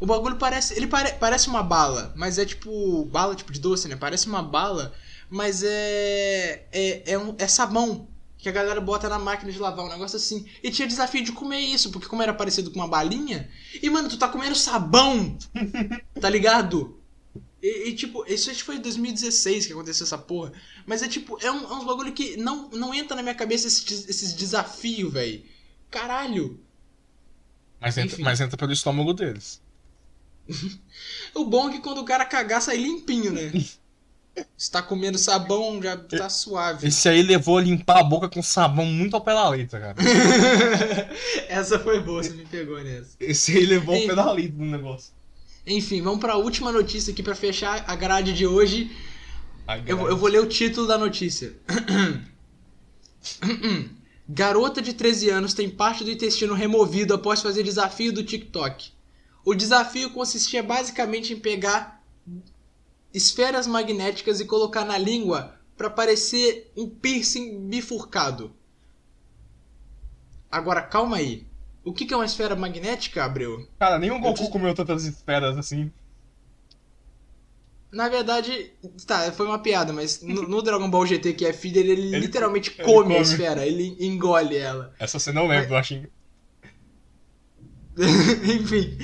O 0.00 0.06
bagulho 0.06 0.36
parece. 0.36 0.74
Ele 0.74 0.86
pare- 0.86 1.14
parece 1.14 1.48
uma 1.48 1.62
bala, 1.62 2.12
mas 2.16 2.38
é 2.38 2.44
tipo. 2.44 3.04
Bala 3.06 3.34
tipo 3.34 3.52
de 3.52 3.60
doce, 3.60 3.88
né? 3.88 3.96
Parece 3.96 4.26
uma 4.28 4.42
bala, 4.42 4.92
mas 5.30 5.62
é. 5.64 6.66
É, 6.70 7.12
é, 7.12 7.18
um, 7.18 7.34
é 7.38 7.48
sabão. 7.48 8.08
Que 8.36 8.48
a 8.48 8.52
galera 8.52 8.80
bota 8.80 9.08
na 9.08 9.18
máquina 9.18 9.50
de 9.50 9.58
lavar, 9.58 9.84
um 9.84 9.88
negócio 9.88 10.16
assim. 10.16 10.46
E 10.62 10.70
tinha 10.70 10.86
desafio 10.86 11.24
de 11.24 11.32
comer 11.32 11.58
isso, 11.58 11.90
porque 11.90 12.06
como 12.06 12.22
era 12.22 12.32
parecido 12.32 12.70
com 12.70 12.78
uma 12.78 12.86
balinha. 12.86 13.48
E, 13.82 13.90
mano, 13.90 14.08
tu 14.08 14.16
tá 14.16 14.28
comendo 14.28 14.54
sabão! 14.54 15.36
tá 16.20 16.30
ligado? 16.30 16.97
E, 17.62 17.88
e, 17.88 17.94
tipo, 17.94 18.24
isso 18.26 18.50
acho 18.50 18.60
que 18.60 18.64
foi 18.64 18.76
em 18.76 18.80
2016 18.80 19.66
que 19.66 19.72
aconteceu 19.72 20.04
essa 20.04 20.18
porra. 20.18 20.52
Mas 20.86 21.02
é 21.02 21.08
tipo, 21.08 21.38
é, 21.42 21.50
um, 21.50 21.64
é 21.64 21.74
uns 21.74 21.84
bagulho 21.84 22.12
que 22.12 22.36
não, 22.36 22.68
não 22.70 22.94
entra 22.94 23.16
na 23.16 23.22
minha 23.22 23.34
cabeça 23.34 23.66
esse 23.66 23.84
esses 24.08 24.32
desafios, 24.32 25.12
velho. 25.12 25.42
Caralho! 25.90 26.60
Mas 27.80 27.96
entra, 27.96 28.14
Enfim. 28.14 28.22
mas 28.22 28.40
entra 28.40 28.56
pelo 28.56 28.72
estômago 28.72 29.12
deles. 29.12 29.60
O 31.34 31.44
bom 31.44 31.68
é 31.68 31.72
que 31.72 31.80
quando 31.80 31.98
o 31.98 32.04
cara 32.04 32.24
cagar, 32.24 32.60
sai 32.60 32.78
limpinho, 32.78 33.32
né? 33.32 33.52
Se 34.56 34.70
tá 34.70 34.80
comendo 34.80 35.18
sabão, 35.18 35.80
já 35.82 35.96
tá 35.96 36.28
suave. 36.28 36.86
Esse 36.86 37.08
aí 37.08 37.22
levou 37.22 37.58
a 37.58 37.60
limpar 37.60 37.98
a 37.98 38.04
boca 38.04 38.28
com 38.28 38.42
sabão 38.42 38.86
muito 38.86 39.14
ao 39.14 39.20
pé 39.20 39.32
da 39.32 39.48
letra, 39.48 39.80
cara. 39.80 39.96
Essa 41.48 41.78
foi 41.78 42.00
boa, 42.00 42.22
você 42.22 42.30
me 42.30 42.46
pegou 42.46 42.82
nessa. 42.82 43.16
Esse 43.18 43.56
aí 43.56 43.66
levou 43.66 43.94
Ei. 43.94 44.02
ao 44.02 44.08
pé 44.08 44.14
da 44.14 44.32
letra 44.32 44.56
do 44.56 44.64
negócio. 44.64 45.12
Enfim, 45.68 46.00
vamos 46.00 46.18
pra 46.18 46.36
última 46.36 46.72
notícia 46.72 47.12
aqui 47.12 47.22
pra 47.22 47.34
fechar 47.34 47.84
a 47.86 47.94
grade 47.94 48.32
de 48.32 48.46
hoje. 48.46 48.90
Ai, 49.66 49.82
Eu, 49.86 50.08
eu 50.08 50.16
vou 50.16 50.28
ler 50.28 50.40
o 50.40 50.46
título 50.46 50.86
da 50.86 50.96
notícia. 50.96 51.54
Garota 54.26 54.80
de 54.80 54.94
13 54.94 55.30
anos 55.30 55.54
tem 55.54 55.68
parte 55.68 56.04
do 56.04 56.10
intestino 56.10 56.54
removido 56.54 57.14
após 57.14 57.42
fazer 57.42 57.62
desafio 57.62 58.12
do 58.12 58.24
TikTok. 58.24 58.92
O 59.44 59.54
desafio 59.54 60.10
consistia 60.10 60.62
basicamente 60.62 61.32
em 61.32 61.38
pegar 61.38 62.02
esferas 63.12 63.66
magnéticas 63.66 64.40
e 64.40 64.44
colocar 64.44 64.84
na 64.84 64.98
língua 64.98 65.58
para 65.76 65.88
parecer 65.88 66.70
um 66.76 66.88
piercing 66.88 67.68
bifurcado. 67.68 68.52
Agora 70.50 70.82
calma 70.82 71.16
aí. 71.16 71.47
O 71.88 71.92
que 71.94 72.06
que 72.06 72.14
é 72.14 72.16
uma 72.16 72.24
esfera 72.26 72.54
magnética, 72.56 73.24
Abreu? 73.24 73.68
Cara, 73.78 73.98
nem 73.98 74.10
o 74.12 74.20
Goku 74.20 74.44
te- 74.44 74.48
comeu 74.48 74.74
tantas 74.74 75.04
esferas 75.04 75.58
assim. 75.58 75.90
Na 77.90 78.06
verdade, 78.08 78.72
tá, 79.06 79.32
foi 79.32 79.46
uma 79.46 79.62
piada, 79.62 79.94
mas 79.94 80.20
no, 80.20 80.42
no 80.42 80.62
Dragon 80.62 80.90
Ball 80.90 81.06
GT, 81.06 81.32
que 81.32 81.46
é 81.46 81.54
filho, 81.54 81.78
ele, 81.80 81.92
Ele- 82.12 82.18
literalmente 82.20 82.70
ele 82.76 82.82
come, 82.82 83.14
a 83.16 83.16
come. 83.16 83.22
esfera, 83.22 83.66
ele 83.66 83.96
engole 83.98 84.56
ela. 84.56 84.94
Essa 84.98 85.18
você 85.18 85.32
não 85.32 85.46
lembra, 85.48 85.70
eu 85.70 85.76
acho. 85.76 85.94
Enfim. 88.44 88.96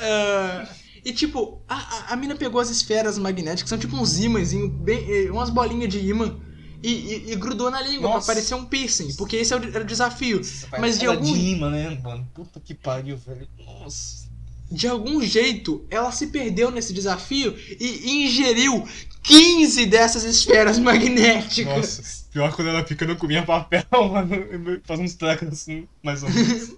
ah, 0.00 0.66
e 1.04 1.12
tipo, 1.12 1.62
a, 1.68 1.74
a, 2.10 2.14
a 2.14 2.16
mina 2.16 2.34
pegou 2.36 2.60
as 2.60 2.70
esferas 2.70 3.18
magnéticas, 3.18 3.68
são 3.68 3.78
tipo 3.78 3.96
uns 3.96 4.18
ímãzinhos, 4.18 4.70
bem, 4.82 5.26
eh, 5.26 5.30
umas 5.30 5.50
bolinhas 5.50 5.88
de 5.88 5.98
imã, 6.00 6.38
e, 6.82 6.88
e- 6.90 7.32
e 7.32 7.36
grudou 7.36 7.70
na 7.70 7.80
língua 7.82 8.08
Nossa. 8.10 8.26
pra 8.26 8.34
parecer 8.34 8.54
um 8.54 8.64
piercing, 8.64 9.14
porque 9.16 9.36
esse 9.36 9.52
é 9.52 9.56
o, 9.56 9.62
era 9.64 9.82
o 9.82 9.86
desafio. 9.86 10.40
Mas 10.72 10.80
Mas 10.80 10.98
de 10.98 11.06
algum, 11.06 11.34
imã, 11.36 11.70
né, 11.70 12.00
mano? 12.02 12.28
Puta 12.34 12.58
que 12.60 12.74
pariu, 12.74 13.16
velho. 13.16 13.46
Nossa. 13.58 14.28
de 14.70 14.86
algum 14.86 15.20
jeito, 15.22 15.84
ela 15.90 16.12
se 16.12 16.28
perdeu 16.28 16.70
nesse 16.70 16.92
desafio 16.92 17.54
e, 17.78 17.84
e 17.84 18.26
ingeriu 18.26 18.86
15 19.22 19.86
dessas 19.86 20.22
esferas 20.24 20.78
magnéticas. 20.80 21.98
Nossa, 21.98 22.24
pior 22.32 22.54
quando 22.54 22.68
ela 22.68 22.84
fica, 22.86 23.04
eu 23.04 23.08
não 23.08 23.16
comia 23.16 23.42
papel, 23.44 23.84
mano. 23.92 24.80
Faz 24.84 25.00
uns 25.00 25.14
trecos 25.14 25.48
assim, 25.48 25.86
mais 26.02 26.22
ou 26.22 26.30
menos. 26.30 26.72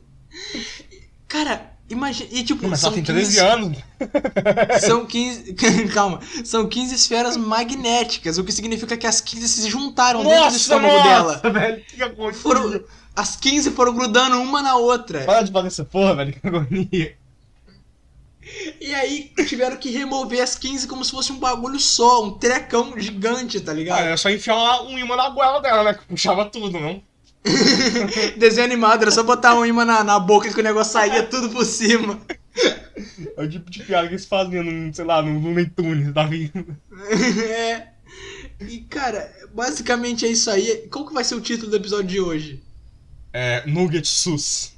Cara, 1.29 1.72
imagina. 1.93 2.29
E 2.33 2.43
tipo, 2.43 2.67
Mas 2.69 2.81
são 2.81 2.89
ela 2.89 2.97
tem 2.97 3.05
15 3.05 3.37
13 3.37 3.39
anos. 3.41 3.79
São 4.85 5.07
15. 5.07 5.55
Calma. 5.95 6.21
São 6.45 6.69
15 6.69 6.95
esferas 6.95 7.37
magnéticas, 7.37 8.39
o 8.39 8.45
que 8.45 8.53
significa 8.53 8.97
que 8.97 9.07
as 9.07 9.21
15 9.21 9.49
se 9.49 9.71
juntaram 9.71 10.25
dentro 10.25 10.51
do 10.51 10.57
estômago 10.57 11.03
dela. 11.03 11.41
velho. 11.53 11.85
Que 11.87 12.03
agonia. 12.03 12.35
Foram, 12.35 12.85
as 13.15 13.37
15 13.37 13.71
foram 13.73 13.95
grudando 13.95 14.41
uma 14.41 14.63
na 14.63 14.77
outra. 14.77 15.25
Para 15.25 15.43
de 15.43 15.53
fazer 15.53 15.69
essa 15.69 15.85
porra, 15.85 16.17
velho. 16.17 16.33
Que 16.33 16.47
agonia. 16.47 17.17
E 18.81 18.93
aí 18.93 19.31
tiveram 19.47 19.77
que 19.77 19.91
remover 19.91 20.43
as 20.43 20.57
15 20.57 20.89
como 20.89 21.05
se 21.05 21.13
fosse 21.13 21.31
um 21.31 21.39
bagulho 21.39 21.79
só, 21.79 22.25
um 22.25 22.33
trecão 22.33 22.93
gigante, 22.99 23.61
tá 23.61 23.71
Ah, 23.71 23.75
ligado? 23.75 24.01
era 24.03 24.17
só 24.17 24.29
enfiar 24.29 24.83
um 24.83 24.99
imã 24.99 25.15
na 25.15 25.29
goela 25.31 25.61
dela, 25.61 25.85
né? 25.85 25.95
Que 25.95 26.05
puxava 26.07 26.45
tudo, 26.47 26.79
não? 26.81 27.01
Desenho 28.39 28.65
animado, 28.65 29.03
era 29.03 29.11
só 29.11 29.23
botar 29.23 29.55
um 29.55 29.67
imã 29.67 29.85
na, 29.85 30.05
na 30.05 30.19
boca 30.19 30.53
que 30.53 30.61
o 30.61 30.63
negócio 30.63 30.93
saía 30.93 31.25
tudo 31.25 31.51
por 31.51 31.65
cima. 31.65 32.21
É 33.37 33.43
o 33.43 33.49
tipo 33.49 33.71
de 33.71 33.83
piada 33.83 34.07
que 34.07 34.15
eles 34.15 34.27
faziam, 34.27 34.63
no, 34.63 34.95
sei 34.95 35.05
lá, 35.05 35.23
no 35.23 35.41
Looney 35.41 35.67
Tunes 35.71 36.13
da 36.13 36.25
vida. 36.25 36.65
é. 37.49 37.89
E 38.61 38.81
cara, 38.81 39.33
basicamente 39.53 40.25
é 40.25 40.29
isso 40.29 40.51
aí. 40.51 40.89
Qual 40.91 41.07
que 41.07 41.15
vai 41.15 41.25
ser 41.25 41.35
o 41.35 41.41
título 41.41 41.71
do 41.71 41.77
episódio 41.77 42.07
de 42.07 42.21
hoje? 42.21 42.63
É, 43.33 43.67
Nugget 43.67 44.07
Sus. 44.07 44.73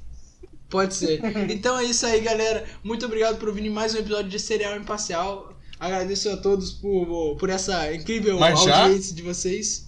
Pode 0.69 0.95
ser. 0.95 1.21
Então 1.51 1.77
é 1.77 1.83
isso 1.83 2.05
aí, 2.05 2.19
galera. 2.21 2.65
Muito 2.83 3.05
obrigado 3.05 3.37
por 3.37 3.49
ouvir 3.49 3.69
mais 3.69 3.93
um 3.93 3.99
episódio 3.99 4.29
de 4.29 4.39
Serial 4.39 4.75
Imparcial. 4.77 5.53
Agradeço 5.79 6.29
a 6.29 6.37
todos 6.37 6.71
por, 6.71 7.35
por 7.35 7.49
essa 7.49 7.93
incrível 7.93 8.39
Mas 8.39 8.63
já? 8.63 8.83
audiência 8.83 9.13
de 9.13 9.21
vocês. 9.21 9.85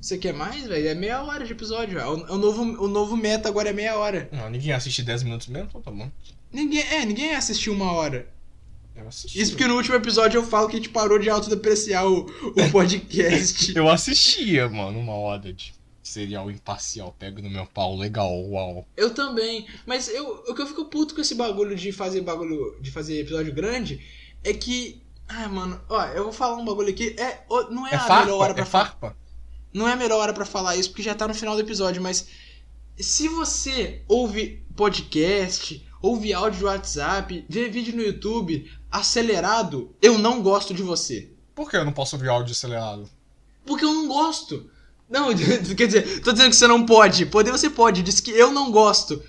Você 0.00 0.16
quer 0.16 0.32
mais, 0.32 0.66
velho? 0.66 0.88
É 0.88 0.94
meia 0.94 1.22
hora 1.22 1.44
de 1.44 1.52
episódio. 1.52 1.94
já. 1.94 2.08
O, 2.08 2.14
o 2.34 2.38
novo, 2.38 2.62
o 2.84 2.88
novo 2.88 3.16
meta 3.16 3.48
agora 3.48 3.68
é 3.68 3.72
meia 3.72 3.96
hora. 3.98 4.28
Não, 4.32 4.48
ninguém 4.48 4.72
assiste 4.72 5.02
10 5.02 5.22
minutos 5.24 5.46
mesmo, 5.48 5.68
então 5.68 5.80
tá 5.82 5.90
bom. 5.90 6.10
Ninguém, 6.52 6.80
é, 6.80 7.04
ninguém 7.04 7.34
assistiu 7.34 7.72
uma 7.74 7.92
hora. 7.92 8.28
Eu 8.96 9.06
assisti. 9.08 9.40
Isso 9.40 9.52
porque 9.52 9.66
no 9.66 9.76
último 9.76 9.94
episódio 9.96 10.38
eu 10.38 10.44
falo 10.44 10.68
que 10.68 10.74
a 10.74 10.78
gente 10.78 10.88
parou 10.88 11.18
de 11.18 11.28
autodepreciar 11.28 12.06
o, 12.06 12.20
o 12.24 12.70
podcast. 12.72 13.76
Eu 13.76 13.88
assistia, 13.90 14.68
mano, 14.68 14.98
uma 14.98 15.14
hora 15.14 15.52
de 15.52 15.72
Serial 16.02 16.50
imparcial, 16.50 17.14
pega 17.18 17.40
no 17.40 17.48
meu 17.50 17.66
pau, 17.66 17.94
legal, 17.96 18.32
uau. 18.48 18.84
Eu 18.96 19.14
também. 19.14 19.66
Mas 19.86 20.08
eu, 20.08 20.42
o 20.48 20.54
que 20.54 20.62
eu 20.62 20.66
fico 20.66 20.86
puto 20.86 21.14
com 21.14 21.20
esse 21.20 21.34
bagulho 21.36 21.76
de 21.76 21.92
fazer 21.92 22.22
bagulho. 22.22 22.76
de 22.80 22.90
fazer 22.90 23.20
episódio 23.20 23.52
grande 23.54 24.00
é 24.42 24.52
que. 24.52 25.00
Ah, 25.28 25.46
mano, 25.48 25.80
ó, 25.88 26.04
eu 26.06 26.24
vou 26.24 26.32
falar 26.32 26.56
um 26.56 26.64
bagulho 26.64 26.88
aqui. 26.90 27.14
É, 27.16 27.44
não 27.70 27.86
é, 27.86 27.92
É 27.92 27.94
a 27.96 28.00
farpa? 28.00 28.24
melhor 28.24 28.38
hora 28.38 28.54
pra 28.54 28.62
É 28.64 28.66
falar. 28.66 29.14
Não 29.72 29.88
é 29.88 29.92
a 29.92 29.96
melhor 29.96 30.18
hora 30.20 30.32
pra 30.32 30.44
falar 30.44 30.76
isso, 30.76 30.90
porque 30.90 31.02
já 31.02 31.14
tá 31.14 31.28
no 31.28 31.34
final 31.34 31.54
do 31.54 31.60
episódio, 31.60 32.02
mas 32.02 32.26
se 32.98 33.28
você 33.28 34.02
ouve 34.08 34.62
podcast, 34.76 35.86
ouve 36.02 36.32
áudio 36.32 36.58
de 36.58 36.64
WhatsApp, 36.64 37.44
vê 37.48 37.68
vídeo 37.68 37.96
no 37.96 38.02
YouTube 38.02 38.70
acelerado, 38.90 39.94
eu 40.02 40.18
não 40.18 40.42
gosto 40.42 40.74
de 40.74 40.82
você. 40.82 41.30
Por 41.54 41.70
que 41.70 41.76
eu 41.76 41.84
não 41.84 41.92
posso 41.92 42.16
ouvir 42.16 42.28
áudio 42.28 42.52
acelerado? 42.52 43.08
Porque 43.64 43.84
eu 43.84 43.92
não 43.92 44.08
gosto. 44.08 44.68
Não, 45.08 45.28
quer 45.76 45.86
dizer, 45.86 46.20
tô 46.20 46.32
dizendo 46.32 46.50
que 46.50 46.56
você 46.56 46.66
não 46.66 46.86
pode. 46.86 47.26
Poder 47.26 47.50
você 47.50 47.68
pode, 47.68 48.02
disse 48.02 48.22
que 48.22 48.30
eu 48.30 48.52
não 48.52 48.70
gosto. 48.70 49.22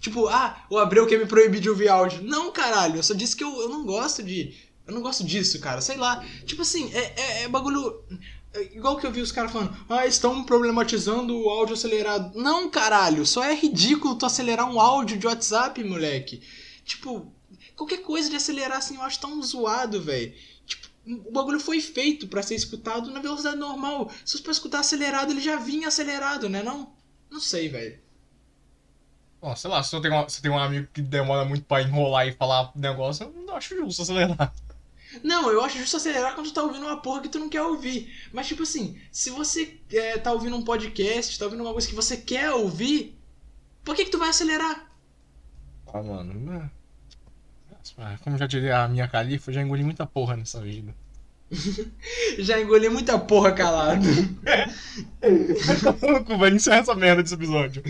Tipo, 0.00 0.28
ah, 0.28 0.64
o 0.70 0.78
Abreu 0.78 1.06
quer 1.06 1.18
me 1.18 1.26
proibir 1.26 1.60
de 1.60 1.68
ouvir 1.68 1.88
áudio. 1.88 2.22
Não, 2.22 2.52
caralho, 2.52 2.96
eu 2.96 3.02
só 3.02 3.14
disse 3.14 3.36
que 3.36 3.44
eu, 3.44 3.60
eu 3.60 3.68
não 3.68 3.84
gosto 3.84 4.22
de. 4.22 4.54
Eu 4.86 4.94
não 4.94 5.02
gosto 5.02 5.24
disso, 5.24 5.58
cara. 5.58 5.80
Sei 5.80 5.96
lá. 5.96 6.24
Tipo 6.44 6.62
assim, 6.62 6.90
é, 6.94 7.14
é, 7.16 7.42
é 7.42 7.48
bagulho. 7.48 8.04
Igual 8.62 8.96
que 8.96 9.06
eu 9.06 9.12
vi 9.12 9.20
os 9.20 9.32
caras 9.32 9.52
falando, 9.52 9.76
ah, 9.88 10.06
estão 10.06 10.44
problematizando 10.44 11.36
o 11.36 11.48
áudio 11.48 11.74
acelerado. 11.74 12.38
Não, 12.38 12.68
caralho, 12.70 13.26
só 13.26 13.44
é 13.44 13.54
ridículo 13.54 14.16
tu 14.16 14.26
acelerar 14.26 14.70
um 14.70 14.80
áudio 14.80 15.18
de 15.18 15.26
WhatsApp, 15.26 15.82
moleque. 15.84 16.42
Tipo, 16.84 17.32
qualquer 17.74 17.98
coisa 17.98 18.30
de 18.30 18.36
acelerar 18.36 18.78
assim 18.78 18.96
eu 18.96 19.02
acho 19.02 19.20
tão 19.20 19.42
zoado, 19.42 20.00
velho. 20.00 20.34
Tipo, 20.66 20.88
o 21.06 21.32
bagulho 21.32 21.60
foi 21.60 21.80
feito 21.80 22.26
pra 22.28 22.42
ser 22.42 22.54
escutado 22.54 23.10
na 23.10 23.20
velocidade 23.20 23.56
normal. 23.56 24.10
Se 24.24 24.32
fosse 24.32 24.42
pra 24.42 24.52
escutar 24.52 24.80
acelerado, 24.80 25.30
ele 25.30 25.40
já 25.40 25.56
vinha 25.56 25.88
acelerado, 25.88 26.48
né? 26.48 26.62
Não? 26.62 26.92
Não 27.30 27.40
sei, 27.40 27.68
velho. 27.68 27.98
Ó, 29.40 29.54
sei 29.54 29.70
lá, 29.70 29.82
se 29.82 29.94
eu 29.94 30.00
tenho, 30.00 30.28
se 30.28 30.38
eu 30.38 30.42
tenho 30.42 30.54
um 30.54 30.58
amigo 30.58 30.88
que 30.92 31.02
demora 31.02 31.44
muito 31.44 31.64
pra 31.64 31.82
enrolar 31.82 32.26
e 32.26 32.32
falar 32.32 32.72
negócio, 32.74 33.24
eu 33.24 33.42
não 33.44 33.56
acho 33.56 33.76
justo 33.76 34.02
acelerar. 34.02 34.52
Não, 35.22 35.50
eu 35.50 35.62
acho 35.62 35.78
justo 35.78 35.96
acelerar 35.96 36.34
quando 36.34 36.46
tu 36.48 36.54
tá 36.54 36.62
ouvindo 36.62 36.86
uma 36.86 37.00
porra 37.00 37.22
que 37.22 37.28
tu 37.28 37.38
não 37.38 37.48
quer 37.48 37.62
ouvir. 37.62 38.12
Mas, 38.32 38.46
tipo 38.48 38.62
assim, 38.62 38.98
se 39.10 39.30
você 39.30 39.80
é, 39.92 40.18
tá 40.18 40.32
ouvindo 40.32 40.56
um 40.56 40.64
podcast, 40.64 41.38
tá 41.38 41.44
ouvindo 41.44 41.62
uma 41.62 41.72
coisa 41.72 41.88
que 41.88 41.94
você 41.94 42.16
quer 42.16 42.50
ouvir, 42.52 43.18
por 43.84 43.94
que 43.94 44.04
que 44.04 44.10
tu 44.10 44.18
vai 44.18 44.30
acelerar? 44.30 44.90
Ah, 45.92 46.02
mano. 46.02 46.70
Ah, 47.98 48.18
Como 48.22 48.36
já 48.36 48.46
diria 48.46 48.82
a 48.82 48.88
minha 48.88 49.08
califa, 49.08 49.50
eu 49.50 49.54
já 49.54 49.62
engoli 49.62 49.82
muita 49.84 50.04
porra 50.06 50.36
nessa 50.36 50.60
vida. 50.60 50.94
Já 52.38 52.60
engoli 52.60 52.88
muita 52.88 53.18
porra 53.18 53.52
calado. 53.52 54.04
Maluco, 56.02 56.38
velho, 56.38 56.56
encerra 56.56 56.78
essa 56.78 56.94
merda 56.94 57.22
desse 57.22 57.34
episódio. 57.34 57.82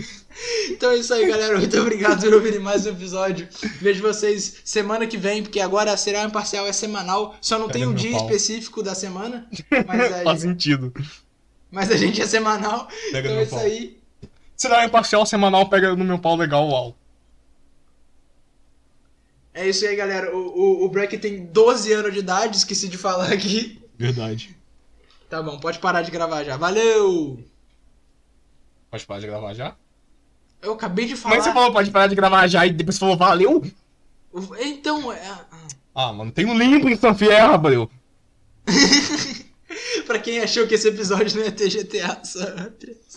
Então 0.69 0.91
é 0.91 0.97
isso 0.97 1.13
aí, 1.13 1.27
galera. 1.27 1.57
Muito 1.57 1.79
obrigado 1.79 2.21
por 2.21 2.33
ouvirem 2.33 2.59
mais 2.59 2.85
um 2.85 2.91
episódio. 2.91 3.47
Vejo 3.81 4.01
vocês 4.01 4.61
semana 4.63 5.07
que 5.07 5.17
vem, 5.17 5.41
porque 5.41 5.59
agora 5.59 5.91
a 5.91 5.97
Serial 5.97 6.27
Imparcial 6.27 6.67
é 6.67 6.73
semanal. 6.73 7.35
Só 7.41 7.57
não 7.57 7.67
tem 7.67 7.85
um 7.85 7.93
dia 7.93 8.11
pau. 8.11 8.21
específico 8.21 8.83
da 8.83 8.93
semana. 8.93 9.47
Mas 9.87 10.21
Faz 10.23 10.41
sentido. 10.41 10.93
mas 11.71 11.91
a 11.91 11.97
gente 11.97 12.21
é 12.21 12.25
semanal. 12.25 12.87
Pega 13.11 13.27
então 13.27 13.39
é 13.39 13.43
isso 13.43 13.51
pau. 13.51 13.59
aí. 13.59 13.97
Se 14.55 14.67
dá 14.67 14.79
um 14.79 14.83
imparcial 14.85 15.25
semanal, 15.25 15.69
pega 15.69 15.95
no 15.95 16.03
meu 16.03 16.19
pau 16.19 16.35
legal, 16.35 16.67
uau. 16.67 16.96
É 19.57 19.67
isso 19.67 19.87
aí, 19.87 19.95
galera. 19.95 20.35
O, 20.35 20.39
o, 20.39 20.85
o 20.85 20.89
Breck 20.89 21.17
tem 21.17 21.47
12 21.47 21.91
anos 21.91 22.13
de 22.13 22.19
idade, 22.19 22.57
esqueci 22.57 22.87
de 22.87 22.95
falar 22.95 23.33
aqui. 23.33 23.81
Verdade. 23.97 24.55
Tá 25.27 25.41
bom, 25.41 25.57
pode 25.57 25.79
parar 25.79 26.03
de 26.03 26.11
gravar 26.11 26.43
já. 26.43 26.55
Valeu! 26.55 27.43
Pode 28.91 29.03
parar 29.07 29.19
de 29.19 29.25
gravar 29.25 29.55
já? 29.55 29.75
Eu 30.61 30.73
acabei 30.73 31.07
de 31.07 31.15
falar. 31.15 31.35
Mas 31.35 31.43
você 31.43 31.51
falou 31.51 31.73
pode 31.73 31.89
parar 31.89 32.05
de 32.05 32.13
gravar 32.13 32.47
já 32.47 32.67
e 32.67 32.71
depois 32.71 32.95
você 32.95 32.99
falou 32.99 33.17
valeu? 33.17 33.65
Então, 34.59 35.11
é... 35.11 35.27
ah. 35.27 35.67
Ah, 35.95 36.13
mano, 36.13 36.31
tem 36.31 36.45
um 36.45 36.55
limbo 36.55 36.87
em 36.87 36.95
São 36.95 37.15
Fierro, 37.15 37.55
Abreu. 37.55 37.89
pra 40.05 40.19
quem 40.19 40.39
achou 40.39 40.67
que 40.67 40.75
esse 40.75 40.87
episódio 40.87 41.35
não 41.35 41.45
ia 41.45 41.51
ter 41.51 41.69
GTA 41.69 42.23
San 42.23 42.43
Andreas. 42.43 43.15